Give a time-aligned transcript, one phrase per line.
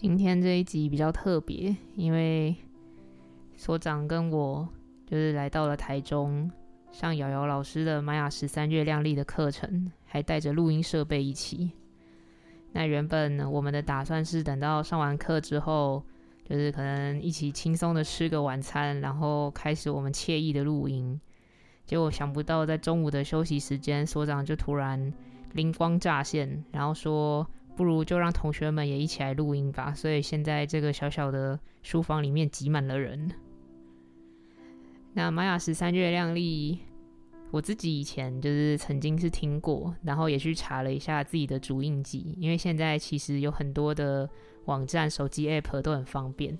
[0.00, 2.56] 今天这一集比较特别，因为
[3.54, 4.66] 所长跟我
[5.06, 6.50] 就是来到了台中，
[6.90, 11.72] 上瑶瑶老师的玛雅十三月亮历的课程，还带着录音设备一起。
[12.72, 16.02] 那原本我们的打算是等到上完课之后，
[16.48, 21.20] 就是可能一起轻松的吃个晚餐，然后开始我们惬意的录音。
[21.84, 25.12] 结果想不到在中午的休息时间，所长就突然
[25.52, 27.46] 灵光乍现，然后说。
[27.76, 29.94] 不如就让同学们也一起来录音吧。
[29.94, 33.30] 所以现在这个小小的书房里面挤满了人。
[35.14, 36.78] 那玛雅十三月亮历，
[37.50, 44.28] 我自己以前就是曾经是听过，然后也去查了一下自己的主印记，因为现在其实有很多的
[44.66, 46.58] 网站、手机 App 都很方便。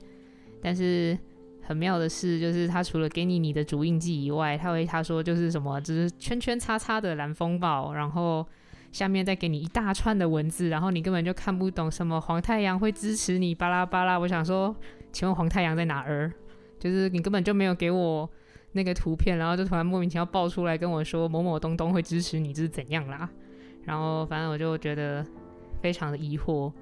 [0.62, 1.18] 但是
[1.62, 8.46] 很妙的是，就是他除了给你你的主印记以外，他会他说就是什么，就是圈圈叉叉的蓝风暴，然后。
[8.92, 14.18] 下面再给你一大串的文字，然后你根本就看不懂什么黄太阳会支持你巴拉巴拉。
[14.18, 14.74] 我想说，
[15.12, 16.32] 请问黄太阳在哪儿？
[16.78, 18.28] 就是你根本就没有给我
[18.72, 23.28] 那个图片，然后就突然莫名其妙爆出来跟我说某某东东会支持你，这是怎样啦？
[23.84, 25.24] 然后反正我就觉得
[25.80, 26.72] 非常的疑惑，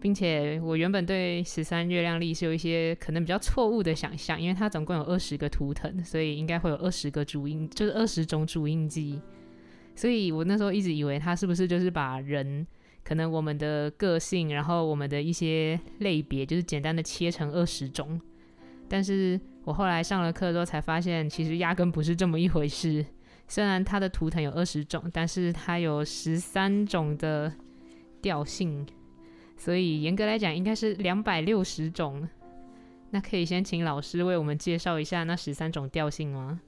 [0.00, 9.20] 并且我原本对十三月亮历是有一些可能比较错误的想象，因为它总共有二十个图腾，所以应该会有二十个主印，就是二十种主印记。
[9.94, 12.66] 所以我那时候一直以为他是不是就是把人
[13.04, 18.20] 可能我们的个性，然后我们的一些类别，就是简单的切成二十种。
[18.88, 23.04] 但是我后来上了课之后才发现，其实压根不是这么一回事。
[23.46, 27.52] 虽然它的图腾有二十种，但是它有十三种的
[28.22, 28.86] 调性，
[29.56, 32.26] 所以严格来讲应该是两百六十种。
[33.10, 36.60] 那可以先请老师为我们介绍一下那十三种调性吗？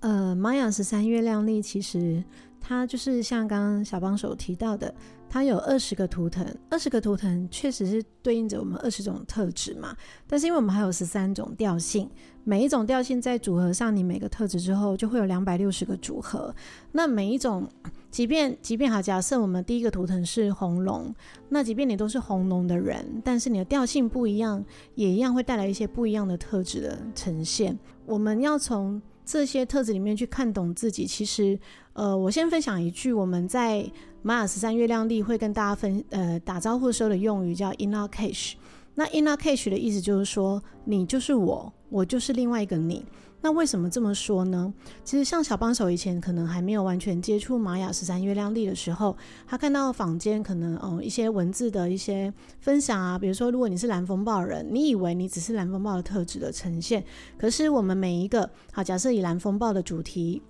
[0.00, 2.22] 呃，玛雅十三月亮历其实
[2.60, 4.94] 它就是像刚刚小帮手提到的，
[5.28, 9.96] 它有二十个图腾，二十个图腾确实是对应着我们二十种特质嘛。
[10.26, 12.08] 但是因为我们还有十三种调性，
[12.44, 16.54] 每一种调性在组合上，你每个特质之后就会有两百六十个组合。
[16.92, 17.66] 那每一种，
[18.10, 21.14] 即便即便好，假设我们第一个图腾是红龙，
[21.48, 27.78] 那即便你都是红龙的人，但是你的调性不一样，也一样会带来一些不一样的特质的呈现。
[28.06, 31.58] 我们要从这些特质里面去看懂自己，其实，
[31.94, 33.90] 呃，我先分享一句我们在
[34.22, 38.52] 玛雅十三月亮历会跟大家分呃打招呼的时候的用语，叫 inner cache。
[38.94, 43.04] 那 inner cache 的意思就是说，你就是我，我就是另外一个你。
[43.44, 44.72] 那为什么这么说呢？
[45.04, 49.14] 其实像小帮手以前可能还没有完全接触玛雅十三月亮历的时候，
[49.46, 57.04] 他看到坊间可能哦一些文字的一些分享啊，比如说如果你是蓝风暴人，你以为你只是蓝风暴的特质的呈现，
[57.36, 60.40] 可是我们每一个好，假设以蓝风暴的主题，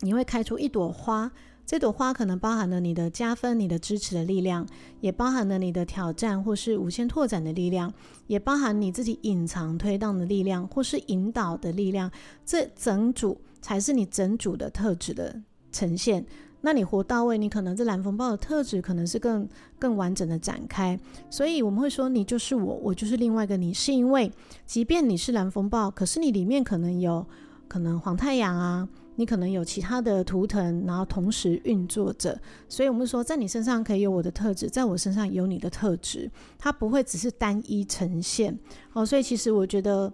[0.00, 1.30] 你会开出一朵花。
[1.66, 4.66] 这朵花可能包含了你的加分、你的支持的力量，
[5.00, 7.92] 也包含了你的挑战或是无限拓展的力量，
[8.26, 12.10] 也包含你自己隐藏推动的力量或是引导的力量。
[12.44, 15.40] 这整组才是你整组的特质的
[15.72, 16.24] 呈现。
[16.60, 19.48] 那你活到位，你可能这蓝风暴的特质可能是更
[19.78, 20.98] 更完整的展开。
[21.28, 24.30] 所以我们会说，你就是我，我就是另外一个你，是因为
[24.64, 27.26] 即便你是蓝风暴，可是你里面可能有
[27.68, 28.88] 可能黄太阳啊。
[29.16, 32.36] 你可能有其他的图腾，然后同时运作着，
[32.68, 38.58] 所以我们说，在你身上可以有我的特质，在我身上有你的特质，它不会只是单一呈现。
[38.92, 40.12] 哦，所以其实我觉得，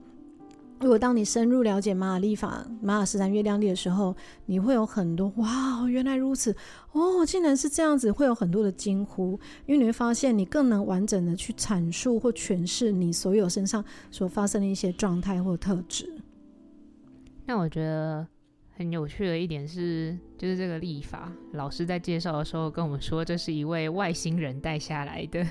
[0.80, 6.54] 如果当你深入了解玛雅历法、玛雅十三月亮历的时候，你会有很多哇，原来如此，
[6.92, 16.12] 哦，竟然是这样子，会有很多的惊呼，因为你会发现，你更能完整的去阐述或诠释你所有身上所发生的一些状态或特质。
[17.46, 18.26] 那我觉得。
[18.80, 25.46] 很有趣的一点是，就是这个历法老师在介绍的时候跟我们说，这是一位外星人带下来的。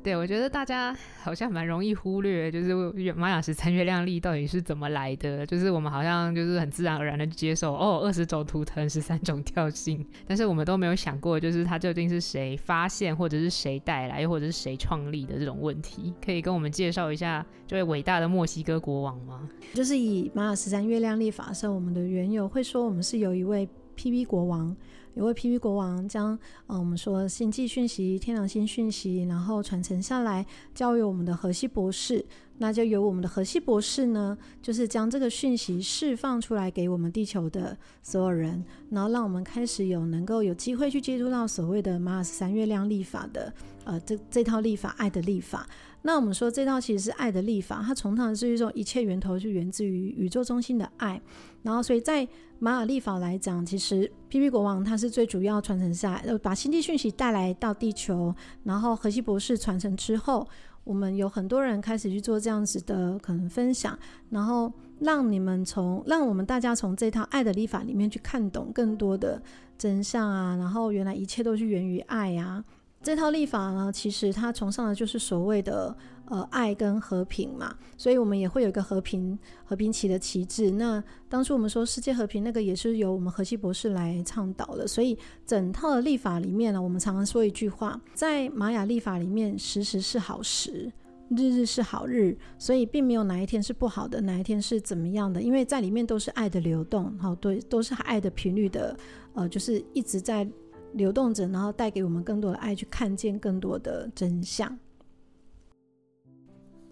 [0.00, 2.74] 对，我觉得大家好像蛮容易忽略，就是
[3.14, 5.44] 玛雅十三月亮历到底是怎么来的。
[5.44, 16.14] 就是我们好像就是很自然而然的接受，哦，二十种图腾，十三种调性，但是我们都没有想过，就是它究竟是谁发现，或者是谁带来，或者是谁创立的这种问题。
[16.24, 19.48] 可以跟我们介绍一下这位伟大的墨西哥国王吗？
[19.74, 24.74] 就是以玛雅十三月亮历法设，我们的缘由会说，我们是有一位 PB 国王。
[25.18, 26.38] 有位 PP 国王将，
[26.68, 32.24] 呃，我们说星际讯息、天狼星讯息，然后传承下来，交由我们的荷西博士。
[32.58, 45.68] 那就由我们的荷西博士呢，就是将这个讯息释放出来给我们地球的所有人，然后让我们开始有能够有机会去接触到所谓的马尔斯三月亮历法的，呃，这这套历法，爱的历法。
[46.02, 51.20] 那我们说这套其实是爱的立法，它从它是一种一切源头就源自于宇宙中心的爱。
[51.62, 52.26] 然后，所以在
[52.58, 58.34] 玛雅历法来讲，其实 PP 国王他是最主要传承下来，呃，把星际讯息带来到地球，
[58.64, 60.46] 然后荷西博士传承之后。
[60.84, 63.98] 我们有很多人开始去做这样子的可能分享，
[64.30, 69.42] 然后让你们从让我们大家从这套爱的历法里面去看懂更多的
[69.76, 72.64] 真相啊，然后原来一切都是源于爱啊。
[73.00, 75.96] 这套立法呢，其实它崇尚的就是所谓的
[76.26, 80.72] 呃爱跟和平嘛，所以我们也会有一个和平和平旗的旗帜。
[80.72, 85.16] 那当初我们说世界和平那个也是由我们荷西博士来倡导的，所以
[85.46, 90.92] 整套的立法里面呢，我们常常说一句话，在玛雅立法里面，时时是好时，
[91.30, 98.94] 日日是好日，所以并没有哪一天是不好的，哪一天是怎么样的，因为在里面都是爱的流动，好，对，都是爱的频率的，
[99.34, 100.46] 呃，就是一直在。
[100.92, 104.78] 流动着，然后带给我们更多的爱，去看见更多的真相。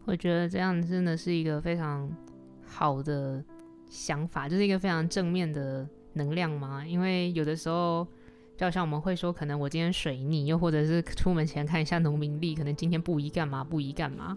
[0.04, 2.08] 我觉得这样真的是一个非常
[2.64, 3.42] 好的
[3.88, 6.86] 想法，就是一个非常正面的能量嘛。
[6.86, 8.06] 因为有的时候，
[8.56, 14.36] 就好像我们会说，可能我今天水逆，又或者是出门前看一下农民历，可能今天不宜干嘛，不宜干嘛。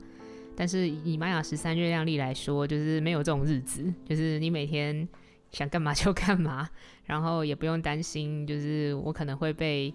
[0.55, 5.07] 但是以玛雅十三月亮历来说，就是没有这种日子，就是你每天。
[5.51, 6.69] 想干嘛就干嘛，
[7.05, 9.93] 然后也不用担心，就是我可能会被，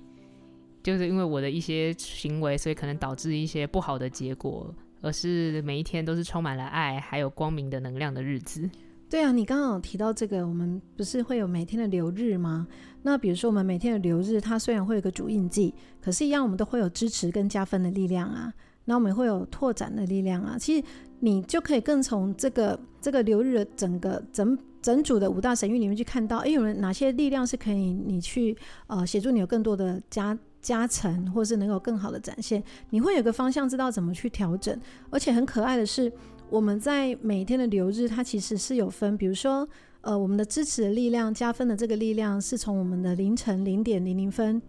[0.82, 8.68] 就是因为我的一些行为，所以可能导致一些不好的结果，而是每一天都是充满了爱，还有光明的能量的日子。
[9.08, 12.66] 对啊，你刚刚有提到这个，我们不是会有每天的流日吗？
[13.02, 18.52] 那比如说我们每天的流日，它虽然会有个主印记，可是，一样我们都会有支持跟加分的力量啊，
[18.86, 20.58] 那我们会有拓展的力量啊。
[20.58, 20.84] 其实
[21.20, 24.58] 你就可以更从这个这个流日的整个整。
[24.84, 28.54] 整组的五大神域里面去看到，哎，有人哪些力量是可以你去
[28.86, 34.78] 呃协助你有更多的加加成，或是能够更好的展现，你会有个方向知道怎么去调整。
[35.08, 36.12] 而且很可爱的是，
[36.50, 39.66] 我们在每天的流日，它其实是有分，比如说
[40.02, 44.60] 呃我们的支持的力量、加分的这个力量，是从我们的凌晨零点零零分，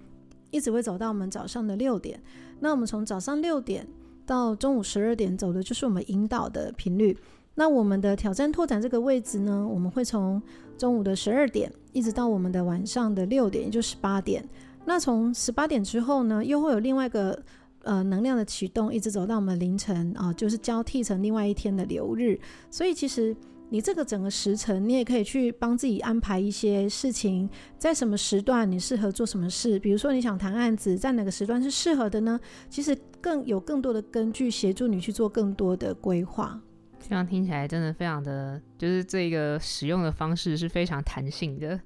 [0.50, 2.18] 一直会走到我们早上的六点。
[2.62, 3.86] 那我们从早上六点
[4.26, 7.18] 到中午十二点走的就是我们引导的频率。
[7.56, 10.42] 那我们的挑战拓展这个位置呢，我们会从
[10.78, 14.48] 中午的十二点一直到我们的晚上的六点，也就十八点。
[14.86, 17.42] 那从十八点之后呢，又会有另外一个
[17.84, 22.38] 呃能量的启动，一直走到我们凌晨啊，就是交替成另外一天的流日。
[22.69, 23.34] 所以其实
[23.69, 27.50] 你这个整个时辰，你也可以去帮自己安排一些事情，
[27.80, 29.80] 在什么时段你适合做什么事。
[29.80, 32.38] 比如说你想谈案子，在哪个时段是适合的呢？
[32.69, 36.62] 其实更有更多的根据协助你去做更多的规划。
[37.07, 41.80] 这样听起来真的非常的，就是这个使用的方式是非常弹性的。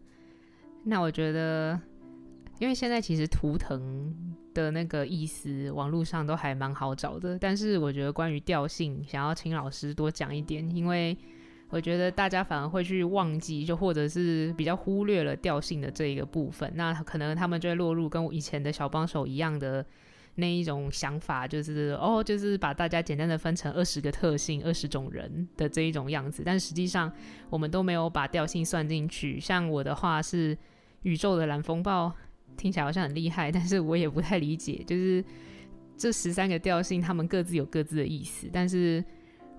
[0.85, 1.77] 那我觉得，
[2.59, 4.15] 因为现在其实图腾
[4.53, 7.37] 的那个意思，网络上都还蛮好找的。
[7.37, 11.17] 但是我觉得关于调性，想要请老师多讲一点，因为
[11.67, 16.71] 我觉得大家反而会去忘记，就或者是比较忽略了调性的这一个部分。
[16.75, 19.85] 那可能他们就会落入跟我以前的小帮手一样的。
[20.39, 27.11] 那一种想法就是哦，就是把大家简单的分成二十个特性、二十种人的这一种样子，但实际上
[27.49, 29.39] 我们都没有把调性算进去。
[29.39, 30.57] 像我的话是
[31.03, 32.11] 宇宙的蓝风暴，
[32.57, 34.83] 听起来好像很厉害，但是我也不太理解。
[34.87, 35.23] 就是
[35.95, 39.03] 这十三个调性，他们各自有各自的意思，但是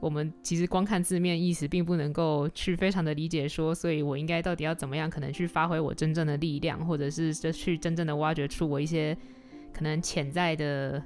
[0.00, 9.16] 我们其实光看字面意思，并不能够去非常的理解说，所以我应该到底要怎么样，可能去发挥我真正的力量，或者是就去真正的挖掘出我一些。
[9.80, 11.02] 可能潜在的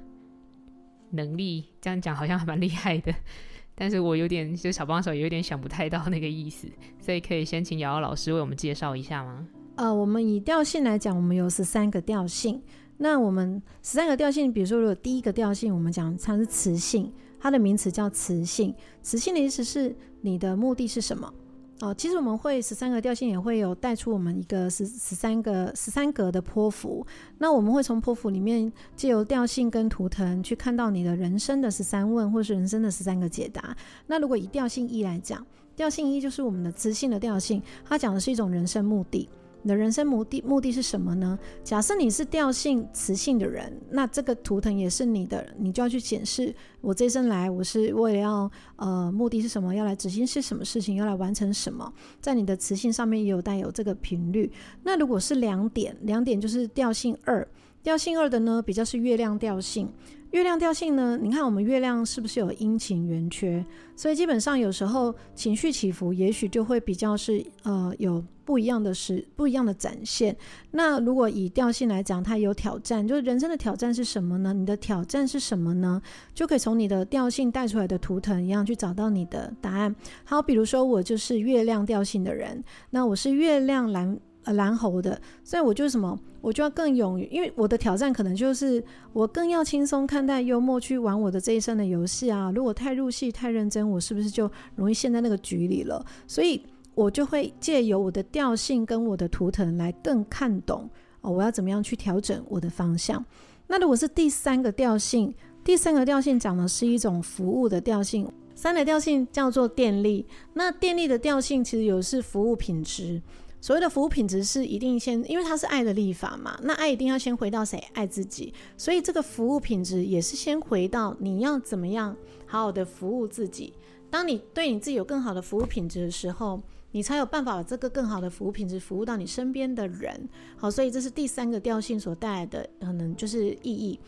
[1.11, 3.15] 能力，这样讲好像还蛮厉害的，
[3.73, 6.67] 但是我有点就小帮手，有点想不太到那个意思，
[6.99, 9.47] 所以可以先请瑶瑶老师为我们介绍一下吗？
[9.77, 12.61] 呃，我们以调性来讲，我们有十三个调性。
[12.97, 18.75] 那我们十三个调性，比如说如果第一个调性，我们讲它是磁性，它的名词叫磁性。
[19.01, 21.33] 磁性的意思是你的目的是什么？
[21.81, 27.05] 哦，其实我们会十三个调性也会有带出我们一个十十三个十三格的波幅。
[27.39, 33.75] 那我们会从波幅里面借由调性跟图腾去看到你的人生的十三问，或是人生的十三个解答。
[34.07, 39.27] 那如果以调性一来讲，调性一就是我们的磁性的调性，它讲的是一种人生目的。
[39.65, 41.39] 你的人生目的目的是什么呢？
[41.63, 51.91] 假设你是调性磁性的人，那这个图腾也是你的，你就要去检视我这一生来我是为了要呃目的是什么，要来执行是什么事情，要来完成什么，
[52.21, 54.51] 在你的磁性上面也有带有这个频率。
[54.83, 57.47] 那如果是两点，两点就是调性二，
[57.81, 59.91] 调性二的呢比较是月亮调性。
[60.31, 61.17] 月亮调性呢？
[61.21, 63.65] 你看我们月亮是不是有阴晴圆缺？
[63.95, 70.35] 所以基本上有时候情绪起伏，也许就会比较是呃有不一样的是不一样的展现。
[70.71, 74.51] 那如果以调性来讲，它有挑战，就是人生的挑战是什么呢？
[74.51, 76.01] 你的挑战是什么呢？
[76.33, 79.95] 就可以从你的调性带出来的图腾一样去找到你的答案。
[80.25, 84.19] 好，比如说我就是月亮调性的人，那我是月亮蓝。
[84.45, 92.51] 呃，蓝猴的，所以我就什么，我就要更勇于，因为我的挑战可能就是我更要轻松看待、幽默去玩我的这一生的游戏啊。
[92.53, 96.05] 如果太入戏、太认真，我是不是就容易陷在那个局里了？
[96.27, 96.61] 所以
[96.93, 100.87] 我就会借由我的调性跟我的图腾来更看懂
[101.21, 103.25] 哦，我要怎么样去调整我的方向。
[103.65, 105.33] 那如果是第三个调性，
[105.63, 110.23] 第三个调性讲的是一种服务的调性，三的调性叫做电力。
[110.53, 113.19] 那电力的调性其实有是服务品质。
[113.65, 117.83] 所谓的服务品质是一定先，因为它是爱的立法嘛，那爱一定要先回到谁？
[117.93, 118.53] 爱自己。
[118.77, 123.73] 所以这个服务品质也是先回到你要怎么样好好的服务自己。
[124.11, 130.29] 当你对你自己有更好的服务品质的时候，你才有办法把这个更好的服务品质服务到你身边的人。
[130.57, 133.99] 好，所以这是第三个调性所带来的可能就是意义。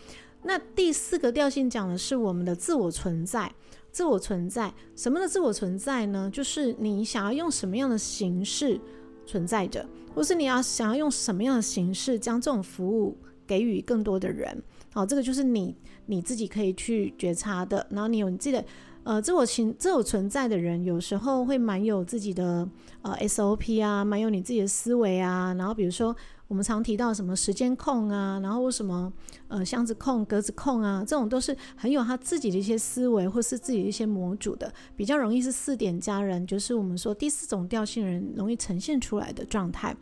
[0.44, 3.52] 那第四个调性讲的是我们的自我存在。
[3.90, 6.30] 自我存在，什么的自我存在呢？
[6.32, 8.80] 就是你想要用什么样的形式
[9.28, 13.16] 存在着，或是你要想要用什么样的形式将这种服务
[13.46, 15.76] 给予更多的人，好，这个就是你
[16.08, 17.86] 你自己可以去觉察的。
[17.92, 18.66] 然后你有你自己的
[19.04, 22.68] 呃自我情自我存在的人，有时候会蛮有自己的
[23.04, 25.54] 呃 SOP 啊，蛮有你自己的思维啊。
[25.54, 26.16] 然后比如说。
[26.48, 29.12] 我们常提到什么时间控啊，然后什么
[29.48, 39.96] 呃箱子控、格子控啊，这种都是很有他自己的一些思维或是自己的一些模组的，比较容易是四点加人，就是我们说第四种调性人容易呈现出来的状态。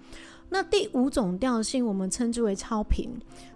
[0.49, 3.09] 那第五种调性我们称之为超频，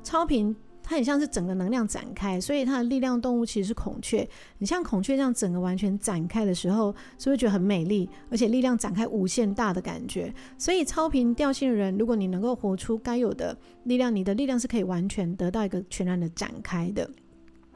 [0.03, 0.55] 超频。
[0.89, 4.27] 它很像是整个能量展开，所以它的力量动物其实是孔雀。
[4.57, 8.09] 你像孔雀这样整个完全展开的时候，是不是觉得很美丽？
[8.31, 10.33] 而且力量展开无限大的感觉。
[10.57, 17.07] 所以超频调性的人，如果你能够活出该有的力量，你的力量是可以完全得到一个全然的展开的。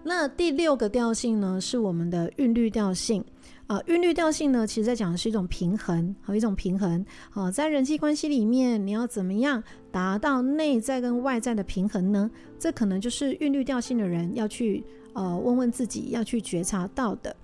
[0.02, 3.24] 那第六个调性呢，是我们的韵律调性。
[3.68, 7.04] 啊，韵律调性呢，其实在讲的是一种平衡，和一种平衡。
[7.30, 12.30] 好，在人际关系里面，你要怎么样达到内在跟外在的平衡呢？
[12.60, 17.36] 这可能就是韵律调性的人要去呃问问自己，要去觉察到的。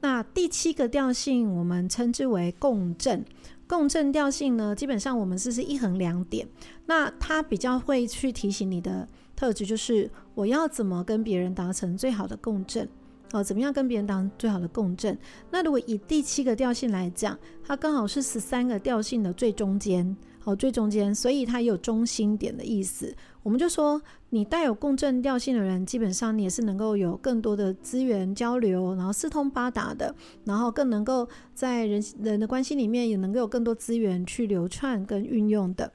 [0.00, 3.24] 那第七个调性，我们称之为共振。
[3.66, 6.46] 共振调性呢，基本上我们是是一横两点，
[6.86, 12.88] 那它比较会去提醒你的特质，就是我要怎么跟别人达成最好的共振。
[13.34, 15.18] 哦，怎么样跟别人当最好的共振？
[15.50, 17.36] 那如果以第七个调性来讲，
[17.66, 23.12] 它刚好是十三个调性的最中间，好，最中间，所以它也有中心点的意思。
[23.42, 24.00] 我们就说，
[24.30, 30.14] 你带有共振调性的人，基本上你也是能够有更多的资源交流，然后四通八达的，
[30.44, 35.90] 然后更能够在人人的关系里面也能够有更多资源去流窜跟运用的。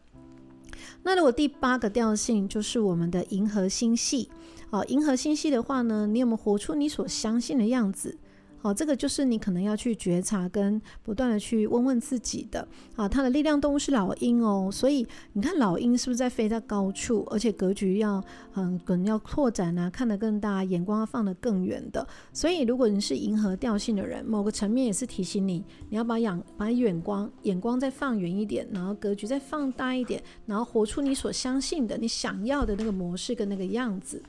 [1.03, 4.29] 那如果第八个调性就是我们的银河星系。
[4.71, 8.17] 好，银河星系的话呢，你有没有活出你所相信的样子？
[8.61, 12.67] 好，这个就是你可能要去觉察跟不断的去问问自己的。
[12.97, 18.21] 啊，它的力量动物是老鹰哦，所以你看老鹰是不是在飞在高处，而且格局要
[18.55, 22.05] 嗯，可能要拓展啊，看得更大，眼光要放得更远的。
[22.33, 34.21] 所以如果你是银河调性的人，某个层面也是提醒你，你要把眼把眼光眼光再放远一点，然后格局再放大一点，然后活出你所相信的、你想要的那个模式跟那个样子。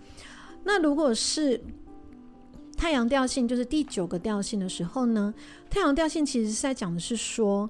[0.65, 1.61] 那如果是
[2.77, 5.35] 太阳调性，就是第九个调性的时候呢？
[5.69, 7.69] 太阳调性其实是在讲的是说，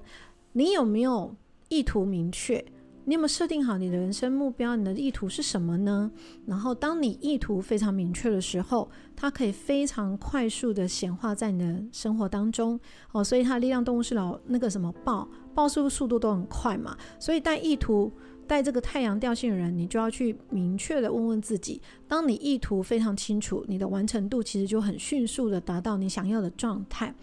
[0.53, 1.35] 你有没有
[1.69, 2.63] 意图明确？
[3.03, 4.75] 你有没有设定好你的人生目标？
[4.75, 6.11] 你的意图是什么呢？
[6.45, 12.79] 然后，当你意图非常明确的时候，它可以非常快速的显化在你的生活当中。
[13.11, 16.95] 哦，所以它的力量动物是老那个什么豹，豹是不是速度都很快嘛？
[17.19, 18.11] 所以带意图。
[18.51, 27.15] 带这个太阳调性的人，你就要去明确的问问自己：当你意图非常清楚，你的完成度其实就很迅速的达到你想要的状态。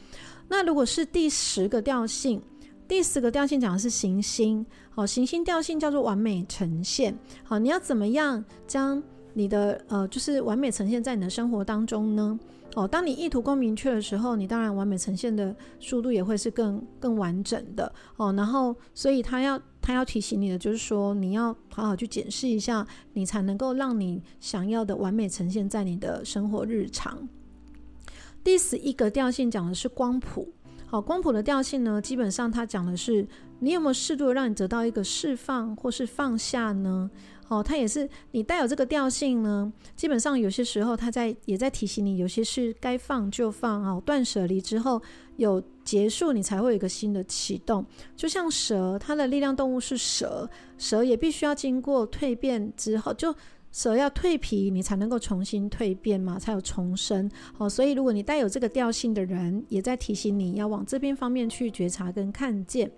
[0.48, 2.40] 那如果是第十个调性，
[2.88, 7.14] 第十个调性讲的是行星，好，行星调性叫做完美呈现。
[7.44, 9.02] 好，你要怎么样将
[9.34, 12.40] 你的呃，就是完美呈现在你的生活当中呢？
[12.74, 18.32] 哦，当你意图更明确的时候，你当然完美呈现的速度也会是更更完整的哦。
[18.32, 19.60] 然后，所以他要。
[19.88, 27.26] 他要提醒你的就是说，你要好好去检视一下，你才能够让你想要的完美呈现在你的生活日常。
[28.44, 30.52] 第十一个调性讲的是光谱。
[30.84, 33.26] 好，光谱的调性呢，基本上它讲的是
[33.60, 37.10] 你有没有适度的让你得到一个释放或是放下呢？
[37.48, 45.02] 哦，它也是你带有这个调性呢，基本上有些时候它在也在提醒你，有些事该放就放哦，断舍离之后
[45.36, 47.84] 有结束，你才会有一个新的启动。
[48.14, 53.34] 就像蛇，它的力量动物是蛇，蛇也必须要经过蜕变之后就。
[53.70, 57.30] 蛇要蜕皮，你才能够重新蜕变嘛，才有重生。
[57.52, 62.90] 好，所以如果你带有这个调性的人，也在提醒你要往这边方面去觉察跟看见。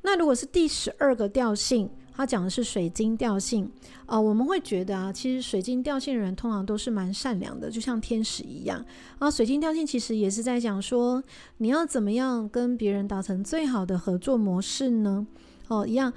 [0.00, 3.70] 那如果是第十二个调性，他讲的是水晶调性
[4.06, 8.84] 啊，我们会觉得啊，其实水晶调性的人通常都是蛮善良的，就像天使一样。
[9.18, 11.22] 啊，水晶调性其实也是在讲说，
[11.58, 15.26] 你要怎么样跟别人达成最好的合作模式呢？
[15.68, 16.12] 哦，一样。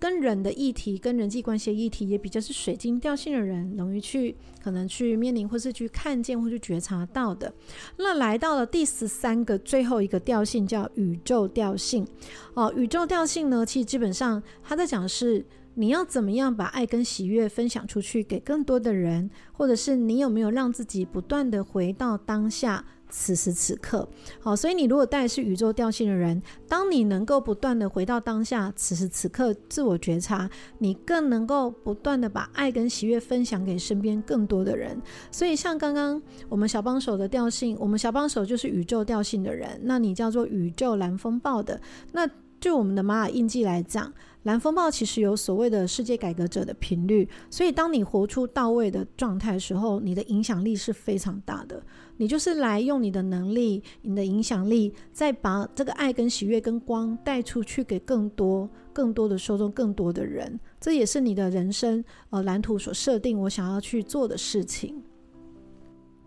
[0.00, 7.52] 跟人的议题，跟人际关系的议题，也比较是水晶调性的人容易去可能去面临，或是去看见，或是觉察到的。
[7.98, 12.06] 那来到了第十三个最后一个调性，叫宇宙调性。
[12.54, 22.84] 哦，宇宙调性呢，其实基本上他在讲是你要怎么样把爱跟喜悦分享出去给更多的人，或者是你有没有让自己不断的回到当下。
[23.10, 24.08] 此时此刻，
[24.40, 30.48] 好，所以你如果带是宇宙调性的人，当你能够不断的回到当下，此时此刻自我觉察，
[30.78, 35.00] 你更能够不断的把爱跟喜悦分享给身边更多的人。
[35.30, 41.80] 所以像刚刚我们小帮手的调性，我们小帮手就是宇宙调性的人，那你叫做宇宙蓝风暴的，
[42.12, 42.28] 那
[42.60, 44.12] 就我们的玛雅印记来讲。
[44.44, 51.82] 蓝风暴其实有所谓的世界改革者的频率，所以当你活出到位的状态时候，你的影响力是非常大的。
[52.20, 60.60] 你就是来用你的能力、你的影响力，再把这个爱跟喜悦跟光带出去给更多、更多的受众、更多的人。
[60.78, 65.02] 这也是你的人生呃蓝图所设定我想要去做的事情。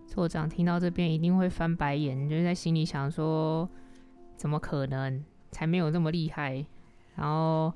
[0.08, 3.70] 所长听到这边一定会翻白眼，就是在心里想说：
[4.36, 5.24] 怎么可能？
[5.52, 6.66] 才没有那么厉害。
[7.16, 7.72] 然后。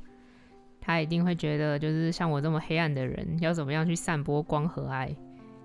[0.80, 5.14] 他一定会觉得，就是像我这么黑暗的人，要怎么样去散播光和爱？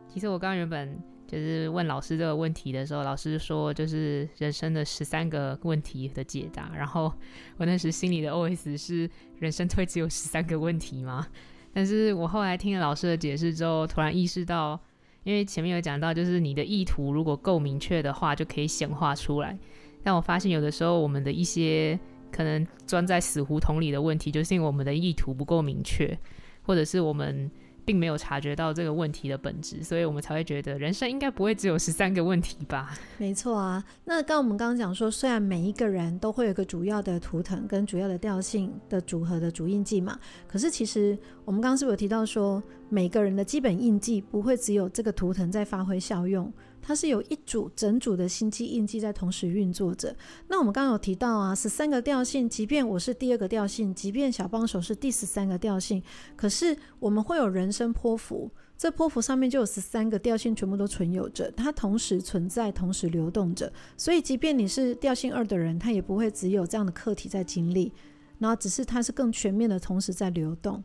[0.09, 0.99] 其实我刚原本
[1.33, 6.71] 就是问老师这个问题的时候，老师说就是人生的十三个问题的解答。
[6.77, 7.11] 然后
[7.57, 11.27] 我那时心里的 OS 是：人生会只有十三个问题吗？
[11.73, 14.79] 但是我后来听了老师的解释之后，突然意识到，
[15.25, 19.59] 因为前面有讲到，就是你的意图如果够明确的话，就可以显化出来。
[20.03, 21.99] 但我发现有的时候我们的一些。
[22.35, 26.19] 可能钻在死胡同里的问题，就是因为我们的意图不够明确，
[26.63, 27.51] 或者是我们
[27.85, 32.95] 并没有察觉到这个问题的本质，所以我们才会觉得人生应该不会只有十三个问题吧？
[33.19, 33.83] 没错啊。
[34.05, 46.53] 那刚我们刚刚讲说，虽然每一个人都会有一个主要的图腾跟主要的调性的组合的主印记嘛，可是其实我们刚刚是不是有提到说，每个人的基本印记不会只有这个图腾在发挥效用？
[46.83, 50.15] 它是有一组整组的星际印记在同时运作着。
[50.49, 56.03] 那我们刚刚有提到啊，十三个调性，即便我是第二个调性，即便小帮手是第十三个调性，
[56.37, 63.73] 可是我们会有人生波符，这波符上面就有十三个调性全部都存有着，它同时存在，同时流动着。
[63.97, 67.93] 所以，即便你是调性二的人，他也不会只有这样的课题在经历，
[68.39, 70.83] 然后只是它是更全面的，同时在流动。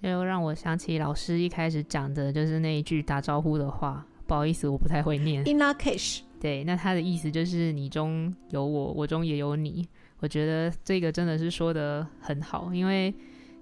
[0.00, 4.06] 这又让我想起老师一开始讲的就是那一句打招呼的话。
[4.32, 5.44] 不好意思，我不太会念。
[5.44, 9.86] In Lak'ech，对，那他的意思就是你中有我，我中也有你。
[10.20, 13.14] 我觉得这个真的是说的很好，因为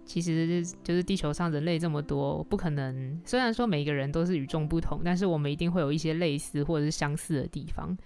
[0.05, 3.21] 其实就是地球上人类这么多，不可能。
[3.25, 7.99] 虽然说每个人都是与众不同，但是我们一定会有一些类似或者是相似的地方，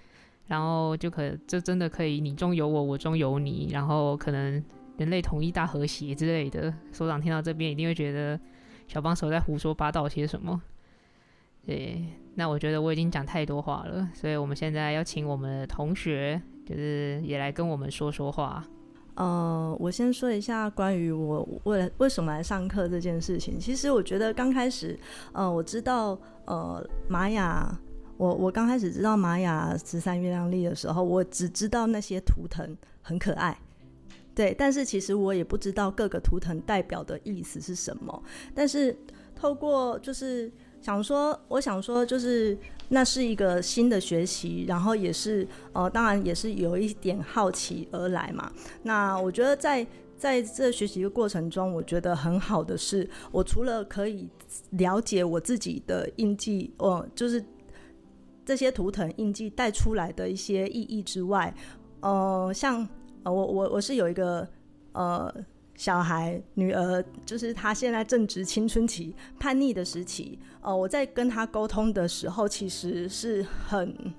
[0.47, 4.65] 然后就可就真的可以你中有我，我中有你，然后可能
[4.97, 6.73] 人类统一大和谐之类的。
[6.93, 8.41] 所长听到这边一定会觉得
[8.89, 10.63] 小帮手在胡说八道些什么。
[11.67, 18.63] 对，那我觉得我已经讲太多话了，所以我们现在要请我们的同学，就是也来跟我们说说话。
[19.15, 23.59] 呃，我先说一下关于我为了为什么来上课这件事情。
[23.59, 24.99] 其实我觉得刚开始，
[25.33, 27.75] 呃，我知道呃玛雅，
[28.19, 33.57] 我我刚开始知道玛雅十三月亮历的时候，我只知道那些图腾很可爱，
[34.35, 38.23] 对，但是其实我也不知道各个图腾代表的意思是什么。
[38.53, 38.95] 但是
[39.35, 40.53] 透过就是。
[40.85, 42.57] 想说，我想说，就是
[42.91, 48.53] 那是一个新的学习，然后也是呃，当然也是有一点好奇而来嘛。
[48.83, 49.87] 那我觉得在
[50.19, 54.29] 在这学习的过程中，我觉得很好的是，我除了可以
[54.73, 57.43] 了解我自己的印记，呃，就是
[58.45, 61.55] 这些图腾印记带出来的一些意义之外，
[62.01, 62.87] 呃，像，
[63.25, 64.47] 我我我是有一个
[64.93, 65.35] 呃。
[65.77, 74.15] 小孩女儿，就是她现在正值青春期叛逆的时期，呃，我在跟她沟通的时候，其实是很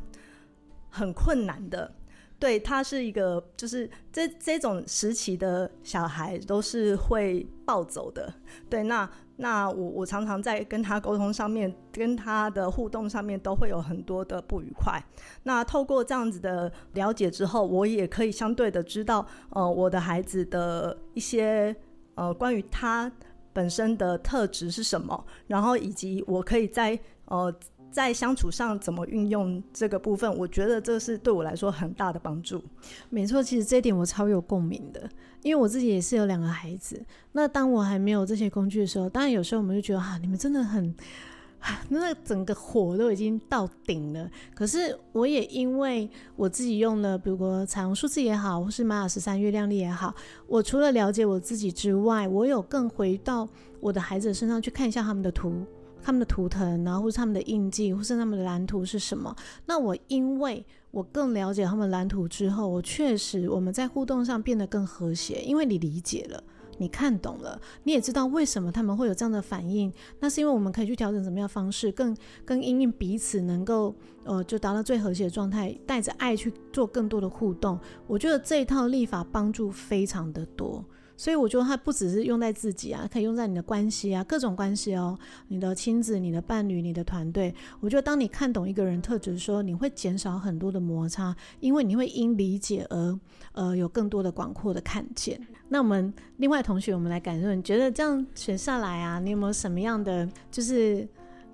[0.89, 1.94] 很困难的。
[2.38, 8.34] 对，她是一个，就是这这种时期的小孩都是会暴走的。
[8.70, 15.02] 对，那那我我常常在跟他沟通上面，跟他的互动上面都会有很多的不愉快。
[15.43, 21.76] 那透过这样子的了解之后，我也可以相对的知道，呃，我的孩子的一些
[22.15, 23.12] 呃关于他
[23.52, 27.54] 本身的特质是什么，然后以及我可以在呃。
[27.91, 32.62] 在相处上怎么运用这个部分，我觉得这是对我来说很大的帮助。
[33.10, 35.10] 没错，其实这一点我超有共鸣的，
[35.43, 37.02] 因为我自己也是有两个孩子。
[37.32, 40.93] 那当我还没有这些工具的时候，当然有时候我们就觉得啊，你们真的很，
[41.88, 44.30] 那整个火都已经到顶了。
[44.54, 50.13] 可是我也因为我自己用了，比如说彩虹数字也好，或是玛雅十三月亮历也好，
[50.48, 53.48] 我除了了解我自己之外，我有更回到
[53.80, 55.65] 我的孩子身上去看一下他们的图。
[56.06, 59.36] 他们的图腾，然后或是他们的印记，或是他们的蓝图是什么？
[59.65, 66.44] 那我因为我更了解他们蓝图之后，我确实我们在互动上变得更和谐，因为你理解了，
[66.78, 69.91] 你看懂了，你也知道为什么他们会有这样的反应。
[70.20, 72.15] 那是因为我们可以去调整什么样方式，更
[72.46, 77.80] 更因应彼此能够呃就达到最和谐的状态，带着爱去做更多的互动。
[78.06, 80.86] 我觉得这一套立法帮助非常的多。
[81.17, 87.54] 所以我觉得它不只是用在自己啊，可以用在你的关系啊，各种关系哦，你的亲子、你的伴侣、你的团队。
[87.80, 93.19] 我觉得当你看懂一个人特质的时候，你会减少很多的摩擦，因为你会因理解而
[93.54, 95.39] 呃有更多的广阔的看见。
[95.69, 101.08] 那我们另外同学，我们来感受，你觉得这样学下来啊，你有没有什么样的就是？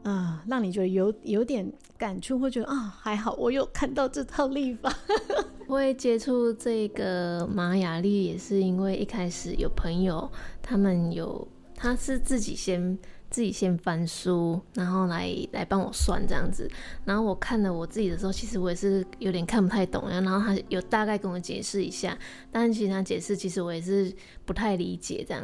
[0.03, 4.91] 啊、让你觉得有有点感触，会觉得啊，还好我有看到这套历法。
[5.67, 10.29] 我会接触这个玛雅历，也是因为一开始有朋友，
[10.61, 12.97] 他们有他是自己先
[13.29, 16.69] 自己先翻书，然后来来帮我算这样子。
[17.05, 22.17] 然后我看了我自己的时候，其实我也是有点看不太懂，然后他有大概跟我解释一下，
[22.51, 25.41] 但是其实他解释，其实我也是不太理解这样。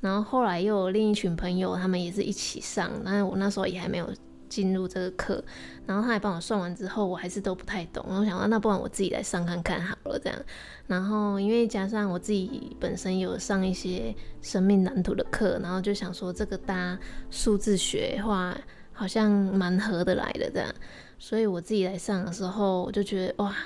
[0.00, 4.08] 然后后来又有另一群朋友，他们也是一起上，但是我那时候也还没有
[4.48, 5.42] 进入这个课。
[5.86, 8.04] 然后他还帮我算完之后，我还是都不太懂。
[8.08, 10.38] 然后想说，那不然我自己来上看看好了，这样。
[10.86, 16.96] 然后因为加上我自己本身有上一些生命蓝图的课，然后就想说这个搭
[17.30, 18.56] 数字学的话，
[18.92, 20.72] 好像蛮合得来的这样。
[21.18, 23.56] 所以我自己来上的时候，我就觉得哇，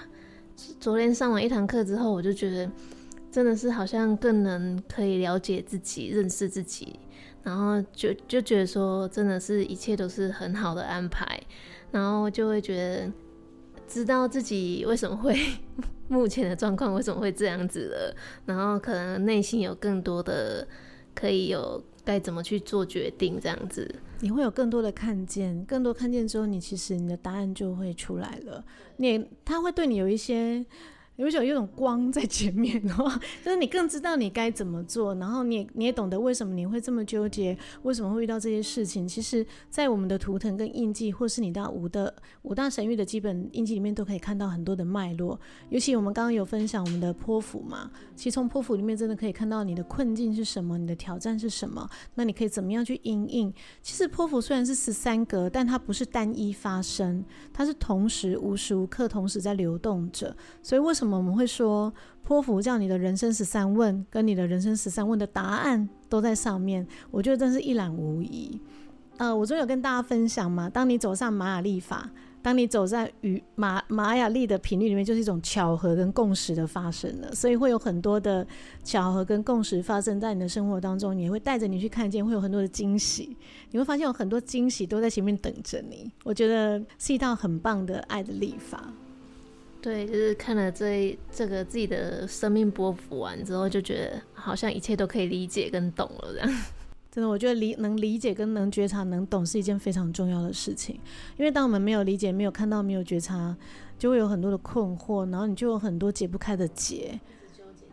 [0.78, 2.70] 昨天上完一堂课之后，我就觉得。
[3.30, 6.98] 真的是好像更能可以了解自己、认识自己，
[7.44, 11.40] 然后就就觉得说，真的是一切都是很好的安排，
[11.92, 13.12] 然后就会觉得
[13.86, 15.38] 知道自己为什么会
[16.08, 18.16] 目前的状况为什么会这样子了，
[18.46, 20.66] 然后可能内心有更多的
[21.14, 23.88] 可以有该怎么去做决定这样子，
[24.18, 28.64] 你会有更多的看见，更多看见之后，你其实你的答案就会出来了，
[28.96, 30.66] 你他会对你有一些。
[31.16, 39.06] 有一种有种光在前面的话，就是你更知道你该怎么做，然后你也你也懂得为什么你会这么纠结，为什么会遇到这些事情。
[39.06, 45.38] 其实，在我们的图腾跟印记，或是你的五的五大神域的基本印记里面，都可以看到很多的脉络。
[45.68, 53.52] 尤其我们刚刚有分享我们的波符嘛，其实从波符里面真的可以看到你的困境是什么，你的挑战是什么，那你可以怎么样去因应。
[53.82, 60.34] 其实波符虽然是十三格，但它不是单一发生，它是同时无时无刻同时在流动着。
[60.62, 61.09] 所以为什么？
[61.16, 61.92] 我们会说，
[62.22, 66.86] 泼福叫你的人生十三问，跟你的人生十三问的答案都在上面。
[67.10, 68.60] 我觉得真是一览无遗。
[69.16, 77.30] 呃，我昨天有跟大家分享嘛，当你走上玛雅历法，当你走在与玛玛雅历的频率里面，就是一种巧合跟共识的发生了。
[77.34, 78.46] 所以会有很多的
[78.82, 83.36] 巧合跟共识发生在你的生活当中，也会带着你去看见，会有很多的惊喜。
[83.72, 86.10] 你会发现有很多惊喜都在前面等着你。
[86.24, 88.90] 我觉得是一套很棒的爱的历法。
[89.82, 96.48] 对，就是看了这这个自己的生命波幅完之后，就觉得好像一切都可以理解跟懂了这样。
[97.10, 101.00] 真的，我觉得理能理解跟能觉察能懂是一件非常重要的事情。
[101.36, 103.56] 因为当我们没有理解、没有看到、没有觉察，
[103.98, 107.18] 就会有很多的困惑，然后你就有很多解不开的结。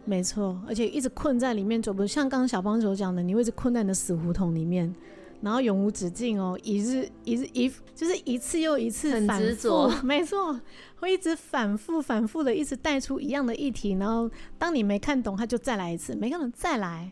[0.06, 4.94] 没错，而且一直困在里面走不，像刚刚小帮手讲的，你会一直困在你的死胡同里面。
[5.42, 10.60] 然后永无止境哦，一日一日一就是一次又一次反复，很执着， 没错，
[10.96, 17.12] 会一直反复反复的一直带出一样的议题，然后当你没看懂，他就再来一次，没看懂再来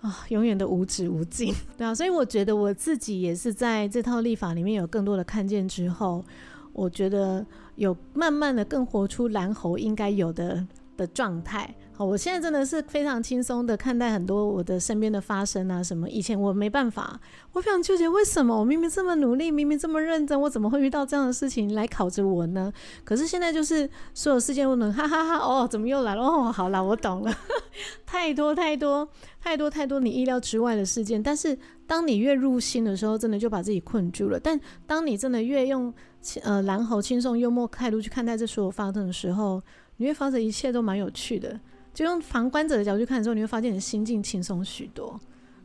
[0.00, 6.24] 啊，永远的无止无尽， 对啊，所以我觉得我自己也是在这套立法里面有更多的看见之后，
[6.72, 11.74] 我觉得有慢慢的更活出蓝猴应该有的的状态。
[12.04, 17.20] 我现在真的是非常轻松的看待很多我的身边的发生啊，什么以前我没办法，
[17.52, 22.72] 我非常纠结，为什么我明明这么努力，明明这么认真，我怎么会遇到这样的事情来考着我呢？
[23.04, 26.22] 可是现在就是所有事件都能哈哈哈哈，哦，怎么又来了？
[26.22, 27.32] 哦，好了，我懂了，
[28.06, 29.06] 太多太多
[29.40, 31.22] 太多太多你意料之外的事件。
[31.22, 34.40] 但是当你越入心的时候，真的就把自己困住了。
[34.40, 35.92] 但当你真的越用
[36.44, 39.60] 呃蓝猴轻松幽默态度去看待这所有发生的时候，
[39.98, 41.60] 你会发现一切都蛮有趣的。
[41.92, 45.18] 就用旁观者的角度去看的时候，你会发现你的心境轻松许多。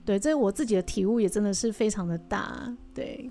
[0.03, 2.71] 对，这我自己的体悟也真的是非常的大。
[2.93, 3.29] 对，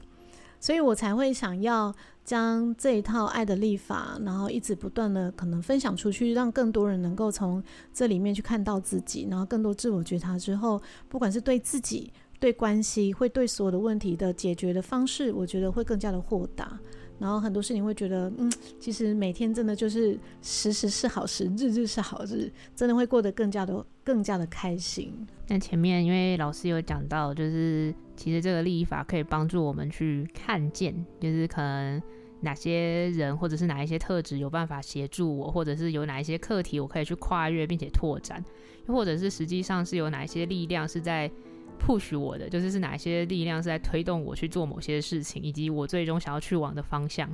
[0.59, 16.81] 所以我才会想要将这一套爱的立法，然后一直不断的可能分享出去，让更多人能够从这里面去看到自己，然后更多自我觉察之后，不管是对自己、对关系，会对所有的问题的解决的方式，我觉得会更加的豁达。
[17.25, 25.11] 然后很多事情会觉得，嗯，其实每天真的就是时时是好时，日日是好日，真的会过得更加的更加的开心。
[25.49, 32.03] 那前面因为老师有讲到，就是其实这个利益法可以帮助我们去看见，就是可能
[32.41, 38.45] 哪些人或者是哪一些特质有办法协助我，或者是有哪一些课题我可以去跨越并且拓展，
[38.87, 41.31] 又或者是实际上是有哪一些力量是在。
[41.79, 47.29] Push 我的就是是哪些力量是在推动我去做某些事情，以及我最终想要去往的方向。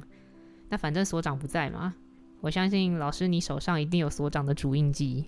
[0.68, 1.94] 那反正所长不在嘛，
[2.40, 5.26] 我相信老师你手上一定有所长的主印记。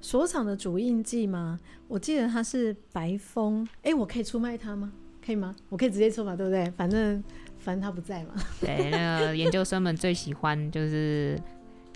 [0.00, 1.60] 所长的主印记吗？
[1.86, 3.66] 我记得他是白风。
[3.82, 4.92] 哎、欸，我可以出卖他吗？
[5.24, 5.54] 可以吗？
[5.68, 6.64] 我可以直接出嘛，对不对？
[6.70, 7.22] 反正
[7.58, 8.34] 反正他不在嘛。
[8.60, 11.38] 对，那个研究生们最喜欢就是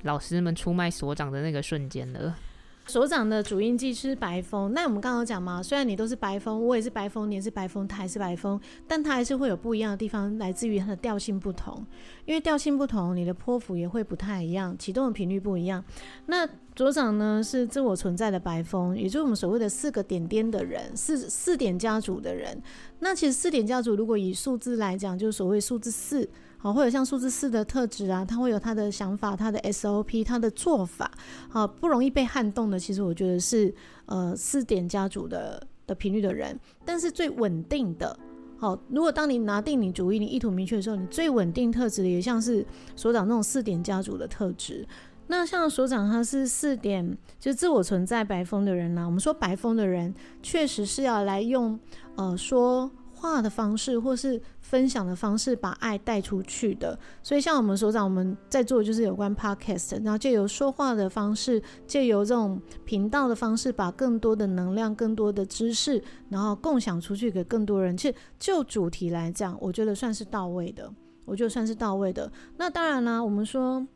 [0.03, 2.37] 老师们出卖所长的那个瞬间了。
[2.87, 11.85] 所长的主印记是白风，那我们刚刚讲嘛，虽然你都是白风，我也是白风，你也是白风，他还是白风，但他还是会有不一样的地方，来自于它的调性不同。
[12.27, 15.83] 因为调性不同，你的波幅也会不太一样，启动的频率不一样。
[16.27, 22.62] 那所长呢是自我存在的白风，也就是我们所谓的四个点点的人，四四点家族的人。
[22.99, 26.29] 那其实四点家族如果以数字来讲，就是所谓数字四。
[26.64, 31.11] 好，或者像数字四的特质啊，他会有他的想法、他的 SOP、他的做法，
[31.50, 32.79] 好，不容易被撼动的。
[32.79, 33.72] 其实我觉得是
[34.07, 38.18] 呃四点家族的的频率的人，但是最稳定的，
[38.57, 42.64] 好，如果当你拿定你主意、你意图明确的时候，你最稳定特质的也像是
[42.96, 44.88] 所长那种四点家族的特质。
[45.27, 47.07] 那像所长他是四点，
[47.38, 51.79] 就是自我存在白风的人呢、我们说白风的人确实是要来用
[52.16, 54.40] 呃说话的方式，或是
[54.75, 56.99] 分享的方式，把爱带出去的。
[57.23, 67.97] 所以，像我们所长，我们在做的就是有关 podcast，然后借由说话的方式，借由这种频道的方式，把更多的能量、更多的知识，然后共享出去给更多人。
[67.97, 70.93] 其实，就主题来讲，我觉得算是到位的。
[71.25, 72.29] 我觉得算是到位的。
[72.57, 73.87] 那当然啦，我们说。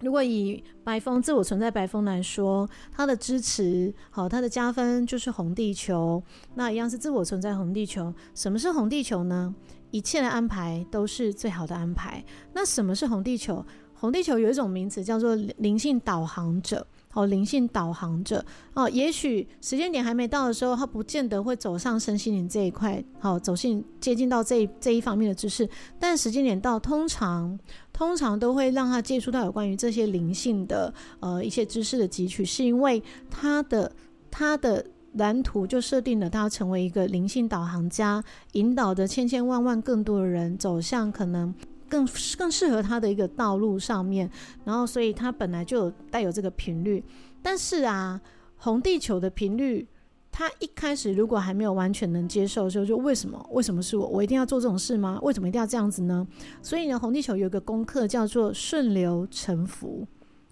[0.00, 6.22] 如果以白风自我存在白风来说，他的支持好，他的加分就是红地球，
[6.56, 8.12] 那一样是自我存在红地球。
[8.34, 9.54] 什么是红地球呢？
[9.94, 12.24] 一切的安排都是最好的安排。
[12.52, 13.64] 那什么是红地球？
[13.94, 16.84] 红地球有一种名词叫做灵性导航者。
[17.12, 25.68] 哦，灵性导航者哦，也许时间点还没到的时候，他不见得会走上身心灵这一块，好，走进接近到这这一方面的知识。
[26.00, 27.56] 但时间点到，通常
[27.92, 33.92] 通常都会让他接触到有关于这些灵性的呃一些知识的汲取，是因为他的
[34.28, 38.22] 他的蓝图就设定了他要成为一个灵性导航家，
[38.52, 41.54] 引导着千千万万更多的人走向可能。
[41.86, 44.28] 更更适合他的一个道路上面，
[44.64, 47.04] 然后所以他本来就带有这个频率，
[47.40, 48.20] 但是啊，
[48.56, 49.86] 红地球的频率，
[50.32, 54.08] 他一开始如果还没有完全能接受的时候，就为什么为什么是我？
[54.08, 55.20] 我一定要做这种事吗？
[55.22, 56.26] 为什么一定要这样子呢？
[56.62, 60.04] 所以呢，红地球有一个功课叫做顺流沉浮。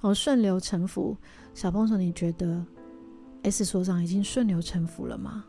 [0.02, 1.16] 哦，顺流沉浮，
[1.54, 2.64] 小帮手，你觉得
[3.42, 5.44] S 所长已经顺流臣服了吗？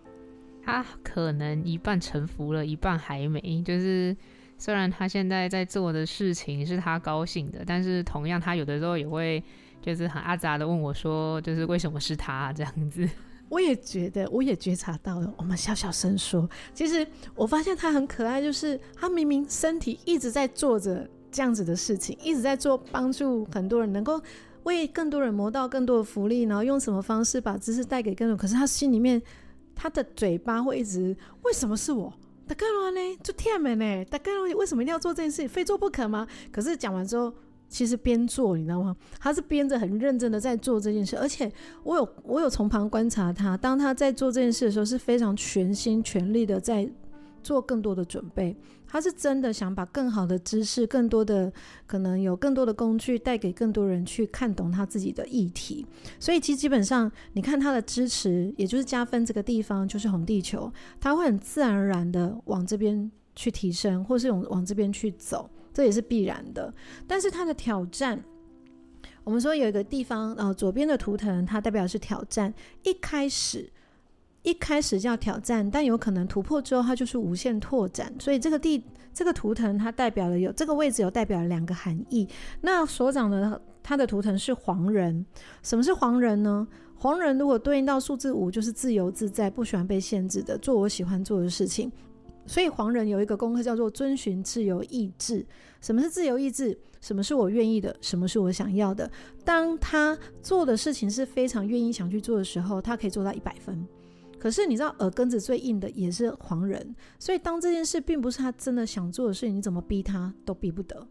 [0.63, 4.15] 他可能一半臣服了，一半还没，就是。
[4.55, 9.43] 虽然他现在在做的事情是他高兴的，但是同样他有的时候也会
[9.81, 13.09] 就是很阿杂的问我说，就是为什么是他这样子？
[13.49, 15.33] 我也觉得，我也觉察到了。
[15.35, 24.21] 我们小小声说，其实我发现他很可爱，就是他明明身体一直在做着这样子的事情，一直在做帮助很多人能够
[24.63, 28.35] 为更多人谋到更多的福利，然后用什么方式把知识带给更多。
[28.35, 29.21] 可是他心里面，
[29.75, 32.13] 他的嘴巴会一直为什么是我？
[32.45, 34.05] 大概了呢，就天门呢。
[34.05, 35.47] 大概了，为什么一定要做这件事？
[35.47, 36.27] 非做不可吗？
[36.51, 37.33] 可是讲完之后，
[37.69, 38.95] 其实边做，你知道吗？
[39.19, 41.51] 他是边着很认真的在做这件事，而且
[41.83, 46.87] 我有我有从旁观察他，当他在做这件事的时候，是非常全心全力的在
[47.43, 48.55] 做更多的准备，
[48.87, 51.51] 他是真的想把更好的知识、更多的
[51.85, 55.85] 可能有更多的工具带给更多人去看懂他自己的议题。
[56.19, 66.73] 所以其实基本上，你看他的支持，也就是加分这个地方，就是红地球，他会很自然而然的往这边去提升，或是往往这边去走，这也是必然的。
[67.05, 68.23] 但是他的挑战。
[69.25, 72.53] 我们说有一个地方，呃，左边的图腾它代表是挑战，
[72.83, 73.71] 一开始
[74.43, 78.13] 一开始叫挑战，但有可能突破之后它就是无限拓展。
[78.19, 82.27] 所以这个地这个图腾它代表了有这个位置有代表了两个含义。
[82.61, 85.25] 那所长呢，他的图腾是黄人，
[85.61, 86.67] 什么是黄人呢？
[86.97, 91.91] 黄人如果对应到数字五，就是自由自在，不喜欢被限制的，做我喜欢做的事情。
[92.45, 95.45] 所以黄人有一个功课叫做遵循自由意志。
[95.81, 96.77] 什么是自由意志？
[96.99, 97.95] 什么是我愿意的？
[98.01, 99.09] 什么是我想要的？
[99.45, 103.85] 当他做的事情是非常愿意想去做的时候，他可以做到一百分。
[104.43, 111.07] 可是你知道耳根子最硬的也是黄人，所以当这件事并不是他真的想做的事情，你怎么逼他都逼不得，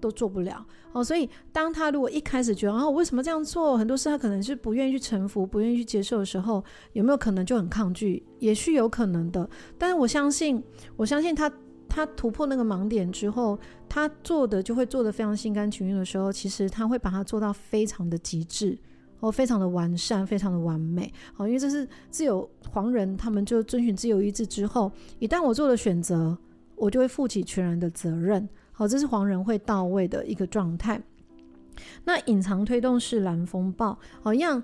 [0.00, 0.66] 都做不了。
[0.90, 3.78] 哦，所以当他如果一开始觉得啊，我为什么这样做？
[3.78, 8.20] 很多事他可能是不愿意去臣服，不愿意去接受的时候，有没有可能就很抗拒？
[8.40, 9.48] 也是有可能的。
[9.78, 10.60] 但是我相信，
[10.96, 11.48] 我相信他。
[11.86, 13.56] 他突破那个盲点之后，
[13.88, 18.76] 他做的就会做得非常心甘情愿的时候，其实他会把它做到非常的极致，
[19.24, 26.36] 哦，非常的完善，非常的完美，好，因为这是自由黄人，他们就遵循自由意志之后，一旦我做了选择，
[26.76, 31.00] 我就会负起全然的责任，好，这是黄人会到位的一个状态。
[32.04, 34.62] 那隐藏推动是蓝风暴，好，一样。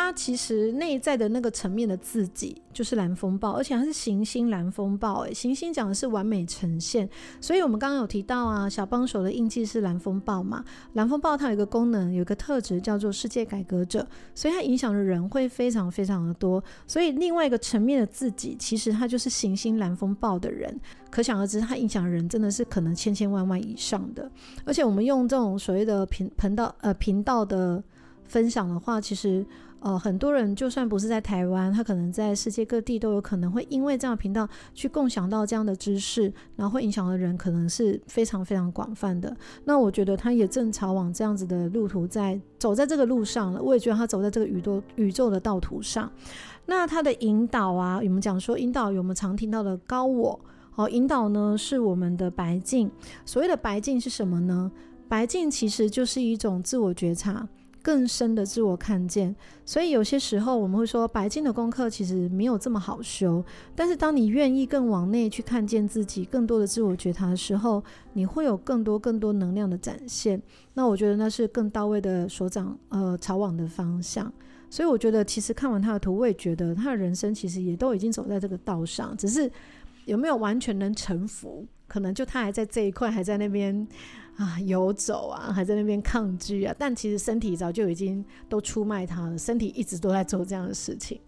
[0.00, 5.20] 他其实内在的那个层面的自己就是蓝风暴，而且它是行星蓝风暴。
[5.20, 7.08] 诶，行星讲的是完美呈现，
[7.40, 10.64] 所以我们刚刚有提到啊，小帮手的印记是蓝风暴嘛。
[10.94, 16.62] 蓝风暴它有一个功能，有一个特质叫做世界改革者，所以它影响的人会非常非常的多。
[16.86, 20.74] 所以另外一个层面的自己，其实他就是行星蓝风暴的人，
[21.10, 24.30] 可想而知，他影响的人真的是可能千千万万以上的。
[24.64, 27.82] 而且我们用这种所谓的频频道呃频道的
[28.24, 29.44] 分享的话，其实。
[29.80, 39.34] 呃，很多人就算不是在台湾，他可能在世界各地都有可能会因为这样的频道去共享到这样的知识，然后会影响的人可能是非常非常广泛的。
[39.64, 43.62] 那我觉得他也正朝往这样子的路途在走在这个路上了。
[43.62, 46.12] 我也觉得他走在这个宇宙宇宙的道途上。
[46.66, 50.38] 那他的引导啊，我们讲说引导，有我们常听到的高我。
[50.72, 52.90] 好，引导呢是我们的白镜。
[53.24, 54.70] 所谓的白镜是什么呢？
[55.08, 57.48] 白镜其实就是一种自我觉察。
[57.82, 63.44] 更深的自我看见，所以有些时候我们会说，白金的功课其实没有这么好修。
[63.74, 70.40] 但是当你愿意更往内去看见自己，更多的自我觉察的时候，你会有更多更多能量的展现。
[70.74, 74.32] 那我觉得那是更到位的所长呃朝往的方向。
[74.68, 79.50] 所以我觉得其实看完他的图，我也觉得他的人生其实也都已经走在这个道上，只是
[80.04, 83.86] 有没有完全能臣服，可能就他还在这一块，还在那边。
[84.36, 91.20] 啊，游走啊，还在那边抗拒啊，但其实身体早就已经都出卖他了，身体一直都在做这样的事情。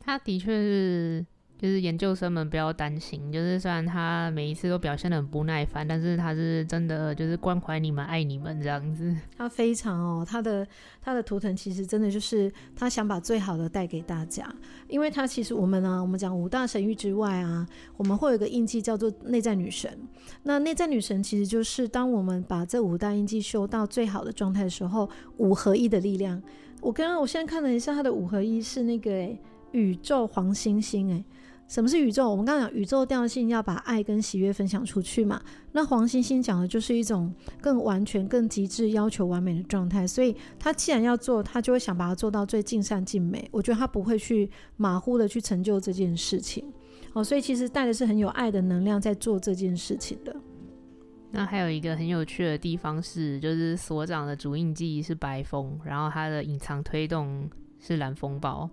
[0.00, 1.26] 他的确是。
[1.62, 9.14] 就是研究生们不要担心，就是虽然他每一次都表现得很不耐烦，但是他是真的就是关怀你们、爱你们这样子。
[9.38, 10.66] 他非常哦，他的
[11.00, 14.52] 他的图腾其实真的就是他想把最好的带给大家，
[14.88, 17.64] 因为他其实我们呢、啊，我们讲五大神域之外啊，
[17.96, 19.96] 我们会有一个印记叫做内在女神。
[20.42, 26.42] 那内在女神其实就是当我们把这五大印记修到最好的状态的时候，五合一的力量。
[26.80, 29.28] 我刚刚我现在看了一下，他的五合一是那个
[29.70, 31.24] 宇宙黄星星诶。
[31.72, 32.28] 什么是宇宙？
[32.28, 35.40] 我们刚刚讲宇宙调性要把爱跟喜悦分享出去嘛。
[35.72, 37.32] 那黄星星讲的就是一种
[37.62, 40.06] 更完全、更极致、要求完美的状态。
[40.06, 43.48] 所以他既然要做，他就会想把它做到最尽善尽美。
[43.50, 46.62] 我觉得他不会去马虎的去成就这件事情。
[47.14, 50.36] 哦，所以其实带的是很有爱的能量在做这件事情的。
[51.30, 57.48] 那还有一个很有趣的地方是，就是所长的主印记是白风，然后他的隐藏推动
[57.80, 58.68] 是蓝风暴，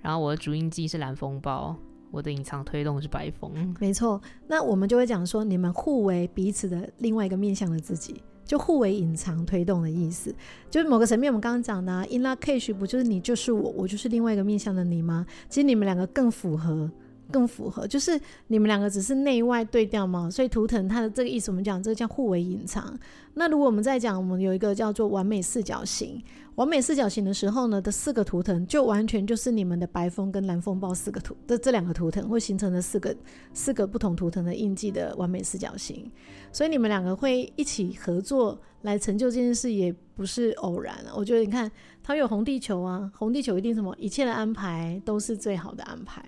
[0.00, 1.76] 然后我的主印记是蓝风暴。
[2.12, 4.20] 我的隐藏推动是白风， 没错。
[4.46, 10.32] 那我们就会讲说，你们互为彼此的另外一个面向的自己，就互为隐藏推动的意思。
[10.70, 15.26] 就是某个层面，我们刚刚讲的 In lak'ech 不就是你就是我，我就是另外一个面向的你吗？
[15.48, 16.90] 其实你们两个更符合。
[17.32, 22.96] 更符合，就是你们两个只是内外对调嘛，所以图腾它的这个意思，我们讲这个叫互为隐藏。
[23.34, 26.22] 那如果我们在讲，我们有一个叫做完美四角形，
[26.56, 33.16] 完美四角形的时候呢，的四个图腾就完全就是你们的白风跟蓝风暴四个图的这两个图腾会形成的四个
[33.54, 36.10] 四个不同图腾的印记的完美四角形，
[36.52, 40.94] 所以你们两个会一起合作来成就这件事，也不是偶然。
[41.16, 41.70] 我觉得你看，
[42.02, 46.22] 它有红地球啊，红地球一定什么，一切的安排都是最好的安排。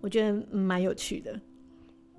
[0.00, 1.38] 我觉得蛮有趣的。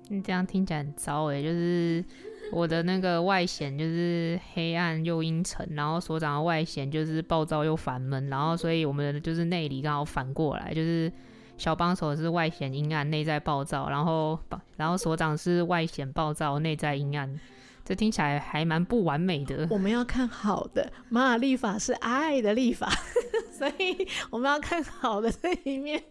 [0.08, 2.04] 你这样听起来很糟哎，就是
[2.52, 11.12] 我的那个外显就是黑暗又阴沉，然后所长的外显就是暴躁又烦闷，然后所以我们的就是内里刚好反过来，就是
[11.56, 14.36] 小帮手是外显阴暗，内在暴躁，然后
[14.76, 17.38] 然后所长是外显暴躁，内在阴暗，
[17.84, 19.68] 这听起来还蛮不完美的。
[19.70, 22.90] 我们要看好的，玛雅历法是爱的历法，
[23.56, 26.02] 所以我们要看好的这一面。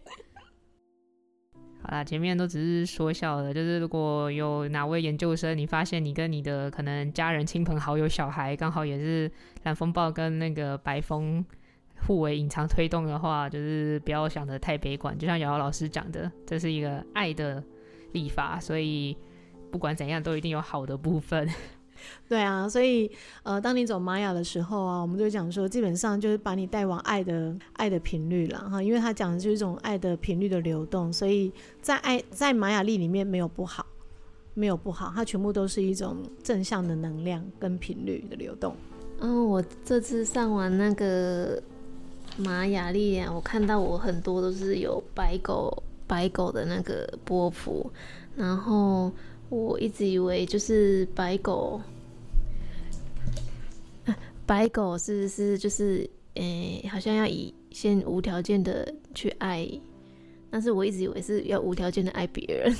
[1.82, 9.30] 好啦，前面都只是说笑的，就是如果有哪位研究生，你发现你跟你的可能家人、亲朋好友、小孩刚好也是
[9.62, 11.44] 蓝风暴跟那个白风
[12.06, 15.16] 互为隐藏推动的话，就是不要想得太悲观。
[15.18, 17.64] 就像瑶瑶老师讲的，这是一个爱的
[18.12, 19.16] 立法，所以
[19.70, 21.48] 不管怎样都一定有好的部分。
[22.28, 23.10] 对啊，所以
[23.42, 33.84] 呃，当你走玛雅的时候啊，我们就讲说，基本上就是把你带往爱的爱的频率了哈，因为他讲的就是一种爱的频率的流动，所以在爱在玛雅历里面没有不好，
[34.54, 38.74] 没有不好，它全部都是一种正向的能量跟频率的流动。
[39.20, 41.60] 嗯，我这次上完那个
[42.36, 47.90] 玛雅历啊，我看到我很多都是有白狗白狗的那个波幅，
[48.36, 49.10] 然后。
[49.50, 51.80] 我一直以为就是白狗，
[54.46, 59.68] 白狗是是就是，诶、好像要以先无条件的去爱，
[60.50, 62.72] 但是我一直以为是要无条件的爱别人。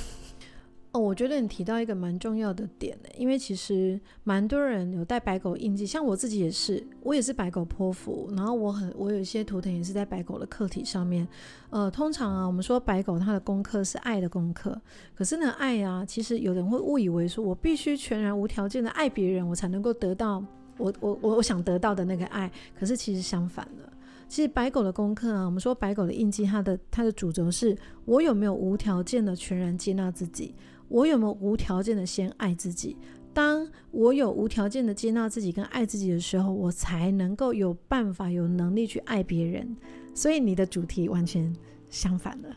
[0.93, 11.25] 哦，我觉得你提到一个蛮重要的点呢，因为其实蛮多人有带白狗印记，像我自己也是，我也是白狗泼妇，然后我很我有一些图腾也是在白狗的课题上面。
[11.69, 14.77] 呃，通常啊，我们说白狗它的功课是爱的功课，
[15.15, 20.43] 可是呢，爱啊，其实有人会误以为说我必须全然无条件的爱别人，我才能够得到
[20.77, 23.89] 我我我我想得到的那个爱，可是其实相反的，
[24.27, 30.53] 其实白狗的功课啊，我们说白狗的印记，它的它的主轴是我有没有无条件的全然接纳自己。
[30.91, 32.97] 我有没有无条件的先爱自己？
[33.33, 39.73] 当我有无条件的接纳自己跟爱自己的时候，我才能够有办法、有能力去爱别人。
[40.13, 41.55] 所以你的主题完全
[41.89, 42.49] 相反了。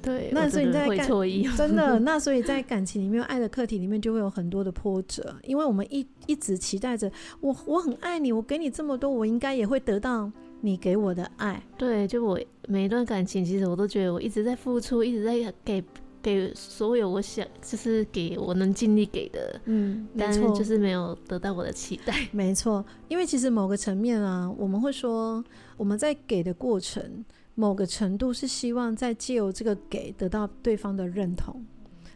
[0.00, 1.08] 对，那所以你在感
[1.56, 10.30] 真的， 那所以在感情里面、爱的课题里面就会有很多的波折，因为我们一一直期待着我，我很爱你，我给你这么多，我应该也会得到
[10.60, 11.60] 你给我的爱。
[11.76, 12.38] 对，就我
[12.68, 15.82] 每一段感情，其实我都觉得我一直在付出，一直在给。
[16.22, 22.26] 给所有我想，就是给我能尽力给的，嗯，但是就是没有得到我的期待。
[22.32, 25.44] 没错，因为其实某个层面啊，我们会说
[25.76, 31.64] 我们在给的过程，某个程度是希望在借由这个给得到对方的认同，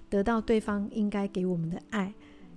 [0.09, 2.13] 得到对方应该给我们的爱。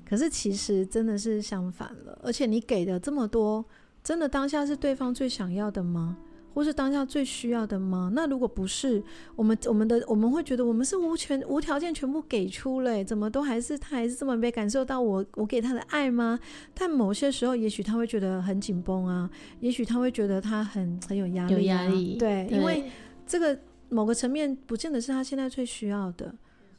[0.07, 3.65] 可是其实真的是相反了，而且你给的这么多，
[4.03, 6.17] 真的当下是对方最想要的吗？
[6.55, 8.09] 或是当下最需要的吗？
[8.15, 9.03] 那如果不是，
[9.35, 16.39] 我们我们的我们会觉得我们是无权无条件全部给出了，怎么都还是他还是这么没感受到我我给他的爱吗？
[16.73, 19.29] 但某些时候，也许他会觉得很紧绷啊，
[19.59, 22.85] 也许他会觉得他很很有压力啊，有压力，对，对，因为
[23.27, 26.33] 这个某个层面不见得是他现在最需要的。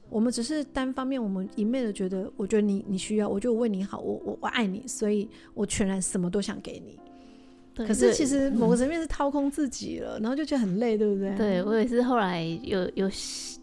[0.09, 6.97] 我们只是单方面，我们一昧的觉得，我觉得你你需要，我就为你好，我我我爱你，所以我全然什么都想给你。
[7.85, 11.35] 可是其实某个层面是掏空自己了，嗯，然后就觉得很累，对不对？
[11.37, 13.11] 对，我也是后来有有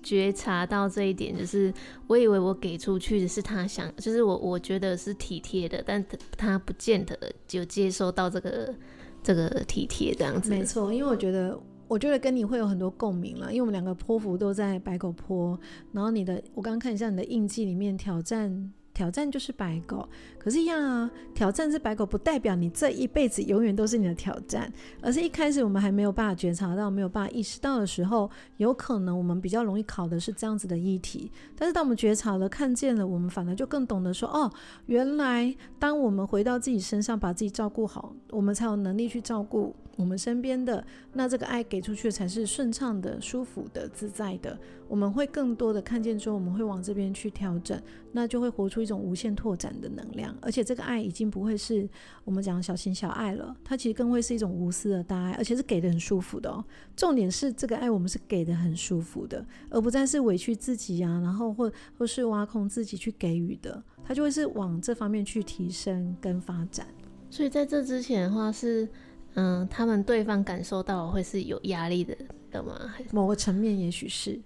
[0.04, 1.74] 觉察到这一点，就是
[2.08, 6.06] 我以为我给出去的是他想，就是我我觉得是体贴的，但
[6.38, 8.76] 他不见得就接收到这个
[9.24, 10.50] 这个体贴这样子。
[10.50, 15.60] 没错，因为我觉得我觉得跟你会有很多共鸣了，因为我们两个波符都在白狗坡，
[15.92, 18.72] 然后你的我刚刚看一下你的印记里面挑战。
[18.94, 24.72] 挑战就是白狗，可是，一样啊，挑战是白狗，不代表你这一辈子永远都是你的挑战，
[25.02, 31.32] 而是一开始我们还没有办法觉察到，没有办法意识到的时候，有可能我们比较容易考的是这样子的议题。
[31.56, 34.52] 但是当我们觉察了、看见了，我们反而就更懂得说，哦，
[34.86, 39.76] 原来当我们回到自己身上，把自己照顾好，我们才有能力去照顾。
[39.96, 40.84] 我们身边的，
[41.14, 44.58] 那这个爱给出去才是顺畅的、舒服的、自在的。
[44.88, 47.80] 我们会更多的看见之后，我们会往这边去调整，
[48.12, 50.36] 那就会活出一种无限拓展的能量。
[50.42, 51.88] 而且这个爱已经不会是
[52.24, 56.64] 我们讲小情小爱了，它其实更会是一种无私的大爱，而且是给的很舒服的哦。
[56.96, 66.88] 重点是这个爱我们是给的很舒服的，而不再是委屈自己啊，然后或或是挖空自己去给予的，它就会是往这方面去提升跟发展。
[67.30, 68.90] 所以在这之前的话是。
[69.36, 72.16] 嗯，他们对方感受到会是有压力的，
[72.52, 72.94] 懂吗？
[73.12, 74.40] 某个层面也许是，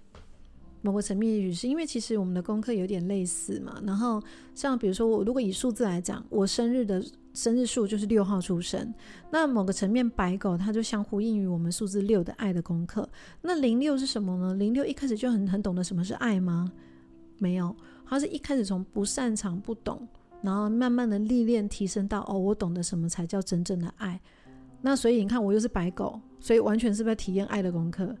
[0.80, 3.80] 某个层面，也许是因为其实我们的功课有点类似嘛。
[3.84, 4.22] 然后
[4.54, 8.92] 像比如说我如果以数字来讲，我生日的生日数就是六号出生，
[9.30, 13.08] 那某个层面白狗它就相呼应于我们数字六的爱的功课。
[13.42, 14.54] 那零六是什么呢？
[14.54, 16.72] 零六一开始就很很懂得什么是爱吗？
[17.36, 17.76] 没有，
[18.06, 20.08] 它是一开始从不擅长、不懂，
[20.42, 24.20] 然后慢慢的历练提升到哦，我懂得什么才叫真正的爱。
[24.80, 28.14] 那所以你看，我又是白狗，所以完全是在体验爱的功课。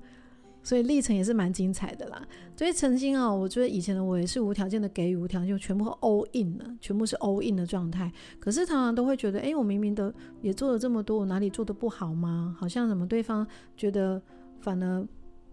[0.62, 2.20] 所以历程也是蛮精彩的啦。
[2.54, 8.12] 所以曾经啊，我觉得以前的我也是无条件的给予，无条件全部 all in 了，全部是 all in 的状态。
[8.38, 12.54] 可是常常都会觉得，哎，我明明的也做了这么多，我哪里做的不好吗？
[12.58, 13.46] 好像什么对方
[13.76, 14.20] 觉得
[14.60, 15.06] 反而。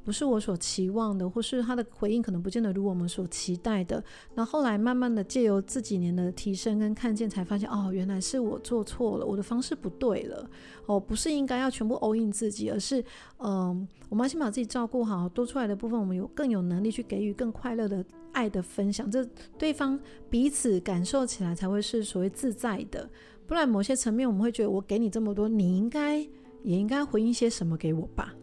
[0.06, 4.02] 不是我所期望的，或是他的回应可能不见得如我们所期待的。
[4.36, 10.48] 那后来慢慢的借由这几年的提升跟看见，才发现哦，原来是我做错了，我的方式不对了。
[10.86, 13.04] 哦，不是应该要全部 all in 自己，而是
[13.40, 19.28] 嗯、我们要先把自己照顾好，多出来的部分，我们有更有能力去给予更快乐的爱的分享，这
[19.58, 20.00] 对方
[20.30, 23.10] 彼此感受起来才会是所谓自在的。
[23.48, 26.20] 不然某些层面我们会觉得，我给你这么多，你应该
[26.62, 28.34] 也应该回应些什么给我吧。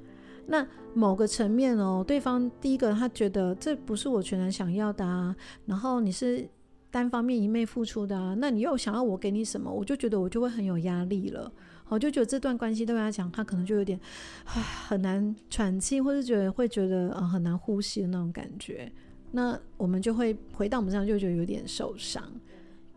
[0.47, 5.35] 那某个层面哦，对方第一个他觉得这不是我全然想要的啊，
[5.67, 6.47] 然后你是
[6.91, 9.73] 单方面一昧付出的啊，那你又想要我给你什么？
[9.73, 11.51] 我就觉得我就会很有压力了，
[11.89, 13.99] 我就觉得这段关系对他讲，他可能就有点
[14.45, 18.93] 很难喘气，或是觉得会觉得呃很难呼吸的那种感觉，
[19.31, 22.23] 那我们就会回到我们身上就觉得有点受伤。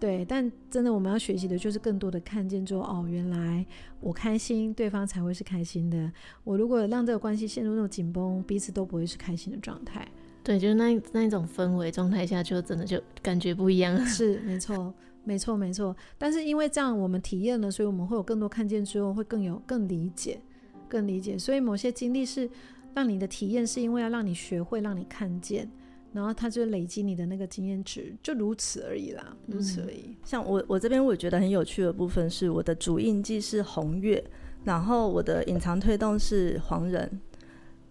[0.06, 3.66] 对，但真的我们要学习的就是更多的看见，之后哦，原来
[3.99, 6.12] 我开心，对方才会是开心的。
[6.43, 10.08] 我如果让这个关系陷入那种紧绷，彼此都不会是开心的状态。
[10.43, 13.97] 对，就是那那种氛围状态下，就真的就感觉不一样。
[14.06, 14.93] 是，没错，
[15.24, 15.97] 没错，没错。
[16.20, 20.39] 但是因为这样，我们体验了，所以我们会有更多看见之后，会更有更理解，
[20.88, 21.36] 更理解。
[21.36, 22.47] 所以某些经历是
[22.93, 25.68] 让你的体验，是因为要让你学会，让你看见。
[26.16, 30.16] 然后他就累积你的那个经验值，就如此而已啦，如此而已。
[30.24, 34.24] 像我我这边我觉得很有趣的部分是，我的主印记是红月，
[34.63, 37.20] 然后我的隐藏推动是黄人，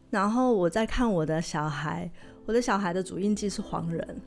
[0.08, 2.10] 然后我在看我的小孩，
[2.46, 4.22] 我的小孩的主印记是黄人，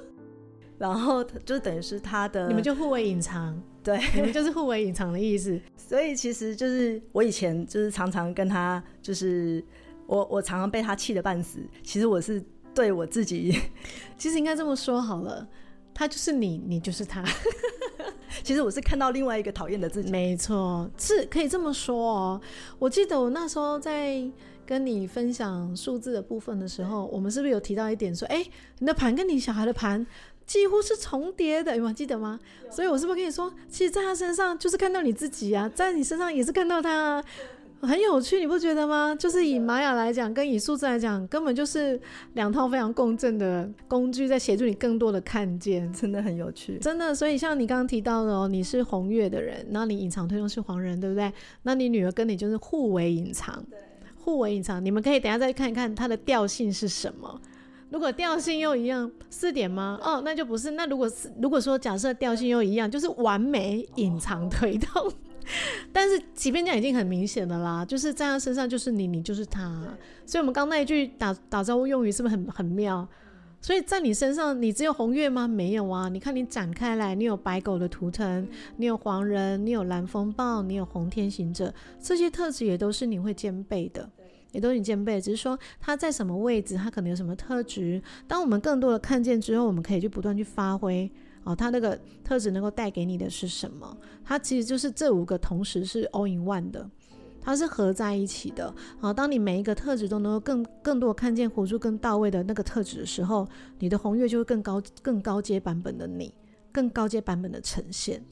[0.78, 5.60] 然后就等于是他的，你们就互为隐藏，对，你们就是互为隐藏的意思。
[5.76, 9.62] 所以其实就是我以前就是常常跟他，就是
[10.06, 12.42] 我我常常被他气得半死，其实我是。
[12.74, 13.58] 对我自己，
[14.18, 15.46] 其实应该这么说好了，
[15.94, 17.24] 他就是你，你就是他。
[18.42, 20.10] 其实我是看到另外一个讨厌的自己。
[20.10, 22.40] 没错，是可以这么说哦。
[22.78, 24.22] 我记得我那时候在
[24.66, 28.44] 跟你分享数字的部分的时候，我们是不是有提到一点说，哎，
[28.80, 30.04] 你的盘跟你小孩的盘
[30.44, 32.38] 几乎是重叠的，有吗记得吗？
[32.70, 37.24] 所以我是不是跟你说，其实在他身上就是看到你自己啊，在你身上也是看到他啊。
[37.84, 39.14] 很有趣，你不觉得吗？
[39.14, 42.00] 就是以玛雅来讲，跟以数字来讲，根本就是
[42.34, 47.14] 两套非常共振的工具，在协助你更多的看见，真的很有趣，真的。
[47.14, 51.32] 所以像你刚刚提到的哦，你是红月的人，那你隐藏推动是黄人，对不对？
[51.62, 53.64] 那你女儿跟你就是互为隐藏，
[54.16, 54.84] 互为隐藏。
[54.84, 57.40] 你们可以等一下再看一看它的调性是什么。
[57.90, 59.98] 如果调性又一样，四点吗？
[60.02, 60.72] 哦，那就不是。
[60.72, 65.12] 那如果是如果说假设调性又一样，就是完美隐藏推动。
[65.92, 69.82] 但是，即便这样已经很明显的啦，就是在他身上就是你，你就是他。
[70.26, 73.06] 所以，我们刚那一句打打招呼用语是不是很很妙？
[73.60, 75.48] 所以在你身上，你只有红月吗？
[75.48, 76.10] 没有啊！
[76.10, 84.06] 你看你展开来，你有白狗的图腾，你有黄人，你有蓝风暴，你有红天行者，这些特质也都是你会兼备的，
[84.52, 85.18] 也都是你兼备。
[85.18, 88.02] 只是说他在什么位置，他可能有什么特质。
[88.28, 91.10] 当我们更多的看见之后，我们可以去不断去发挥。
[91.44, 93.96] 哦，他那个特质能够带给你的是什么？
[94.24, 96.88] 它其实就是这五个同时是 all in one 的，
[97.40, 98.74] 它是合在一起的。
[98.98, 103.46] 好，当你每一个特质都能够更更多看见活出更到位的那个特质的时候，
[103.78, 106.32] 你的红月就会更高更高阶版本的你，
[106.72, 108.24] 更高阶版本的呈现。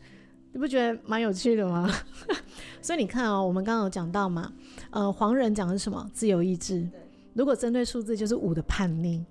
[0.55, 1.91] 你不觉得蛮有趣的吗？
[2.81, 4.53] 所以你看哦，我们刚刚有讲到嘛，
[4.91, 6.11] 呃，黄人讲的是什么？
[6.13, 6.89] 自由意志。
[7.35, 9.25] 如果针对数字，就是五的叛逆。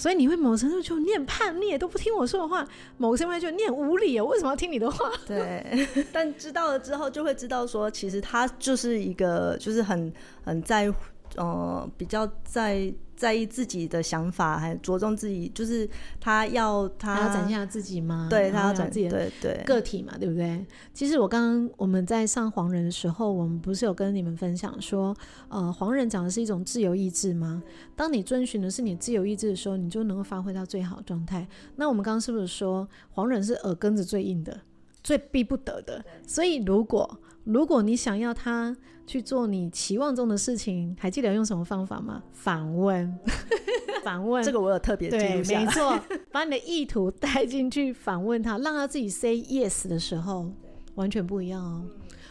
[0.00, 2.64] 所以你会某程度就念叛逆，都不听我说的话；
[2.96, 5.12] 某个程度就念无理，我为什么要听你的话？
[5.26, 10.10] 对， 但知道了之后，就会知道说，其实他就是一个，就是很
[10.42, 10.96] 很在乎。
[11.36, 18.26] 呃，比较在在意自己的想法，还着重自己，就是他要他，展现他自己吗？
[18.30, 19.30] 对，他要展现自己的
[19.64, 20.66] 个体嘛，对，对，对，对不对？
[20.94, 25.14] 其实我刚刚我们在上黄人的时候，我们不是有跟你们分享说，
[25.48, 27.62] 呃，黄人讲的是一种自由意志吗？
[27.94, 31.46] 当你遵循的是你自由意志的时候，你就能够发挥到最好状态。
[31.76, 34.60] 那我们刚刚是不是说黄人是耳根子最硬的，
[35.02, 36.02] 最逼不得的？
[36.26, 37.20] 所以如果
[37.52, 38.76] 如果你想要他。
[39.06, 42.22] 去做你期望中的事情，还记得用什么方法吗？
[42.32, 43.18] 反问。
[44.04, 44.40] 访问。
[44.44, 45.64] 这个我有特别记录下来。
[45.64, 50.48] 对，没错，把你的意图带进去访问他，让他自己 say yes 的时候，
[50.94, 51.82] 完全不一样哦。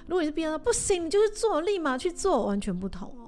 [0.07, 3.28] 如果你是逼他不行，你就是做，立马去做，完全不同哦。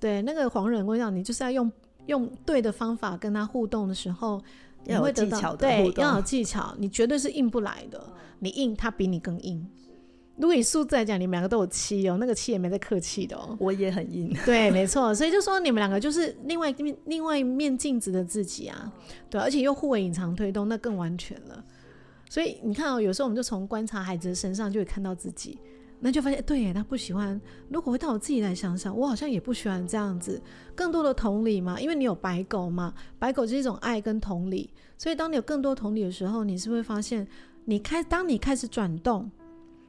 [0.00, 1.70] 对，那个黄人，我讲你就是要用
[2.06, 4.42] 用对的方法跟他互动的时候，
[4.84, 8.02] 你会技巧的对，要有技巧，你绝对是硬不来的。
[8.38, 9.68] 你硬，他比你更硬。
[10.38, 13.56] 如果以数字来讲，你们两个都有七哦，那个七也没在客气的哦。
[13.60, 15.14] 我也很硬， 对，没错。
[15.14, 18.92] 所以就说你们两个就是另外一面另外一面镜子的自己啊，
[19.28, 21.64] 对，而且又互为隐藏推动，那更完全了。
[22.30, 25.58] 所以你看哦，有时候我们就从观察孩子的身上就会看到自己。
[26.00, 27.40] 那就发现，对，他不喜欢。
[27.68, 30.40] 如果回到我自己来想想，我好像也不喜欢这样子。
[30.72, 34.70] 更多的同理嘛，因为你有白狗嘛，白狗是一种爱跟同理。
[34.96, 37.26] 所以当你有更多同理的时候，你是会发现，
[37.64, 39.28] 你开，当你开始转动，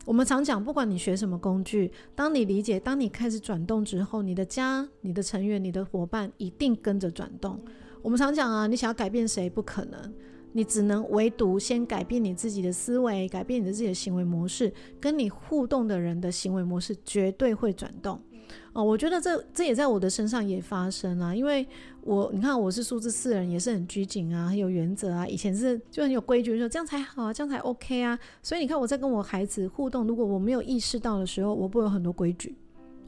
[0.05, 7.59] 我们常讲，不管你学什么工具，当你理解，当你开始转动之后，你的家、你的成员、你的伙伴一定跟着转动。
[8.01, 10.13] 我们常讲啊，你想要改变谁，不可能。
[10.53, 18.19] 你只能唯独先改变你自己的思维，改变你的自己的行为模式，跟你互动的人的行为模式绝对会转动。
[18.73, 21.65] 哦，我觉得这这也在我的身上也发生啊，因为
[22.01, 28.17] 我你看我是数字四人，也是很拘谨啊，很有原则啊，以前是就很有规矩，说这样才好啊，这样才 OK 啊。
[28.41, 32.55] 所以你看我在跟我孩子互动，如果我没有意识到的时候，我不会有很多规矩，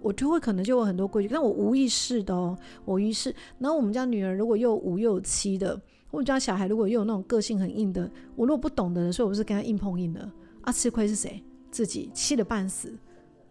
[0.01, 3.33] 我就会可能就有很多规矩，但我无意识的哦，我无意识。
[3.59, 5.79] 然后我们家女儿如果又五又有七的。
[6.11, 8.03] 我们家小孩如果又有那种个性很硬的，
[8.35, 10.29] 我如果不懂得的时候，我不是跟他硬碰硬的
[10.59, 10.69] 啊？
[10.69, 11.41] 吃亏是谁？
[11.71, 12.93] 自己气得半死，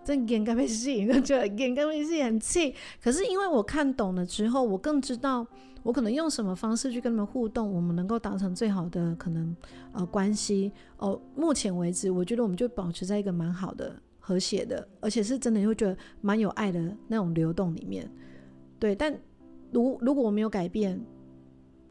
[0.05, 2.74] 真眼干被气，就觉得眼干被气很气。
[3.03, 5.46] 可是因为我看懂了之后，我更知道
[5.82, 9.55] 我可能用什么方式去跟他们互动，我们能够达成最好的可能
[9.92, 10.72] 呃关系。
[10.98, 18.11] 哦，目前为止，我觉得我们就保持在一个蛮好的和谐的，而且是真的会觉得蛮有爱的那种流动里面。
[18.78, 19.16] 对，但
[19.72, 21.01] 如如果我没有改变。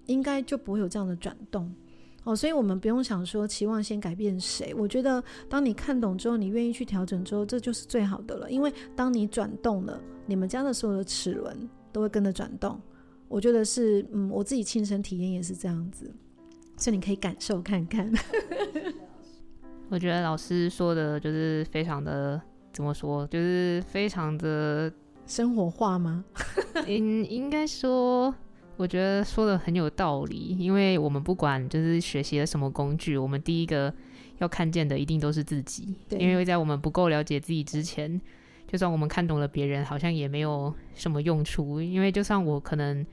[0.05, 1.71] 应该就不会有这样的转动
[2.29, 4.71] 哦，所以我们不用想说期望先改变谁。
[4.75, 8.51] 我觉得当你看懂之后，你愿意去调整之后，这就是最好的了。
[8.51, 12.79] 因为当你转动了，你们家的所有的齿轮都会跟着转动。
[13.27, 16.13] 我觉得是，嗯，我自己亲身体验也是这样子，
[16.77, 18.11] 所以你可以感受看看。
[19.89, 22.39] 我觉得老师说的就是非常的，
[22.71, 24.91] 怎么说，就是非常的
[25.25, 26.23] 生活化吗？
[26.85, 28.31] 应应该说。
[28.79, 33.93] 我觉得说的很有道理，因为我们不管就是学习了什么工具，我们第一个
[34.37, 35.93] 要看见的一定都是自己。
[36.07, 38.19] 对，因为在我们不够了解自己之前，
[38.69, 41.81] 就算我们看懂了别人，好像也没有什么用处。
[41.81, 43.05] 因为就算我可能，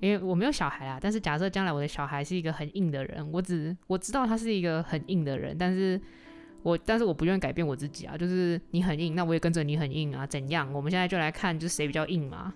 [0.00, 6.00] 因为我没有小孩啊，但是假设将来我的小孩是一个很硬的人，我只我知道他是一个很硬的人，但是
[6.62, 10.72] 我但是我不愿意改变我自己啊，就是你很硬，那我也跟着你很硬啊，怎样？
[10.72, 12.54] 我们现在就来看，就是谁比较硬嘛。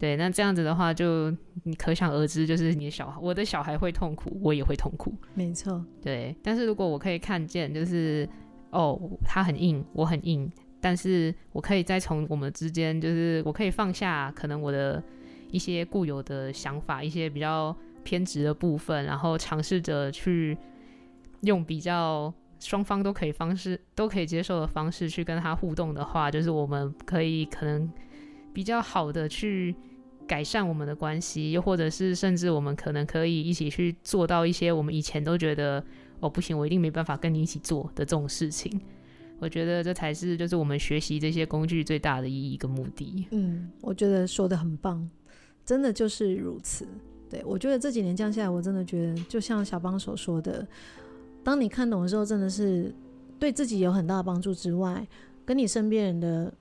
[0.00, 1.30] 对，那这样子的话，就
[1.64, 5.14] 你可想而知，就是你的小孩，我的小孩会痛苦，我也会痛苦。
[5.34, 6.34] 没错，对。
[6.42, 8.26] 但是如果我可以看见，就是
[8.70, 15.02] 哦，他很硬，我很硬，但是我可以再从我们之间，就是我可以放下可能我的
[15.50, 20.56] 一些固有的想法，一些比较偏执的部分，然后尝试着去
[21.42, 27.92] 用比较双方都可以方式都可以接受的方式去跟他互动的话，就是我们可以可能
[28.54, 29.76] 比较好的去。
[30.30, 35.84] 改善我们的关系，又或者是甚至我们可能可以一起去做到一些我们以前都觉得
[36.20, 38.80] 哦不行，我一定没办法跟你一起做的这种事情。
[39.40, 43.26] 我觉得这才是就是我们学习这些工具最大的意义跟目的。
[43.32, 45.10] 嗯，我觉得说得很棒，
[45.66, 46.86] 真的就是如此。
[47.28, 50.64] 对，我觉得这几年降下来，我真的觉得就像小帮手说的，
[51.42, 52.94] 当你看懂的时候，真的是
[53.36, 55.04] 对自己有很大的帮助之外，
[55.44, 56.54] 跟你身边人的。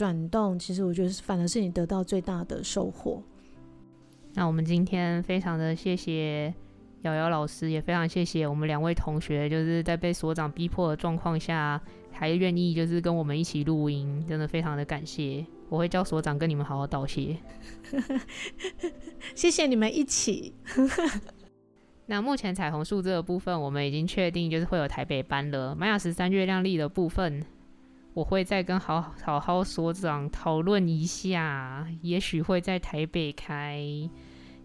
[0.00, 3.22] 转动，其实我觉得反而是你得到最大的收获。
[4.32, 6.54] 那我们今天非常的谢谢
[7.02, 11.78] 瑶瑶老师，也非常谢谢我们两位同学，就是在被所长逼迫的状况下，
[12.12, 15.44] 还愿意就是跟我们一起录音，真的非常的感谢。
[15.68, 17.36] 我会叫所长跟你们好好道谢。
[19.36, 20.54] 谢谢你们一起。
[22.06, 25.74] 那目前彩虹树这个部分，我们已经确定就是会有台北班了。
[25.74, 27.44] 玛雅十三月亮历的部分。
[28.20, 33.82] 我会再跟好好好所长讨论一下，也许会在台北开。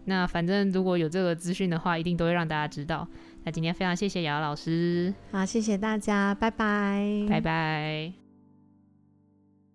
[0.04, 3.08] 那反正如果有这个资讯的话，一定都会让大家知道。
[3.44, 8.12] 那今天非常谢谢瑶瑶老师，好，谢谢大家，拜拜，拜拜。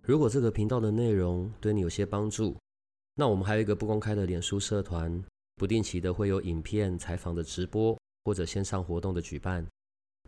[0.04, 2.56] 如果这个频道的内容对你有些帮助，
[3.16, 5.24] 那我们还有一个不公开的脸书社团，
[5.56, 9.66] 不定期的会有影片、采访的直播或者线上活动的举办，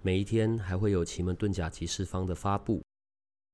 [0.01, 2.81] 每一天还会有奇门遁甲集市方的发布。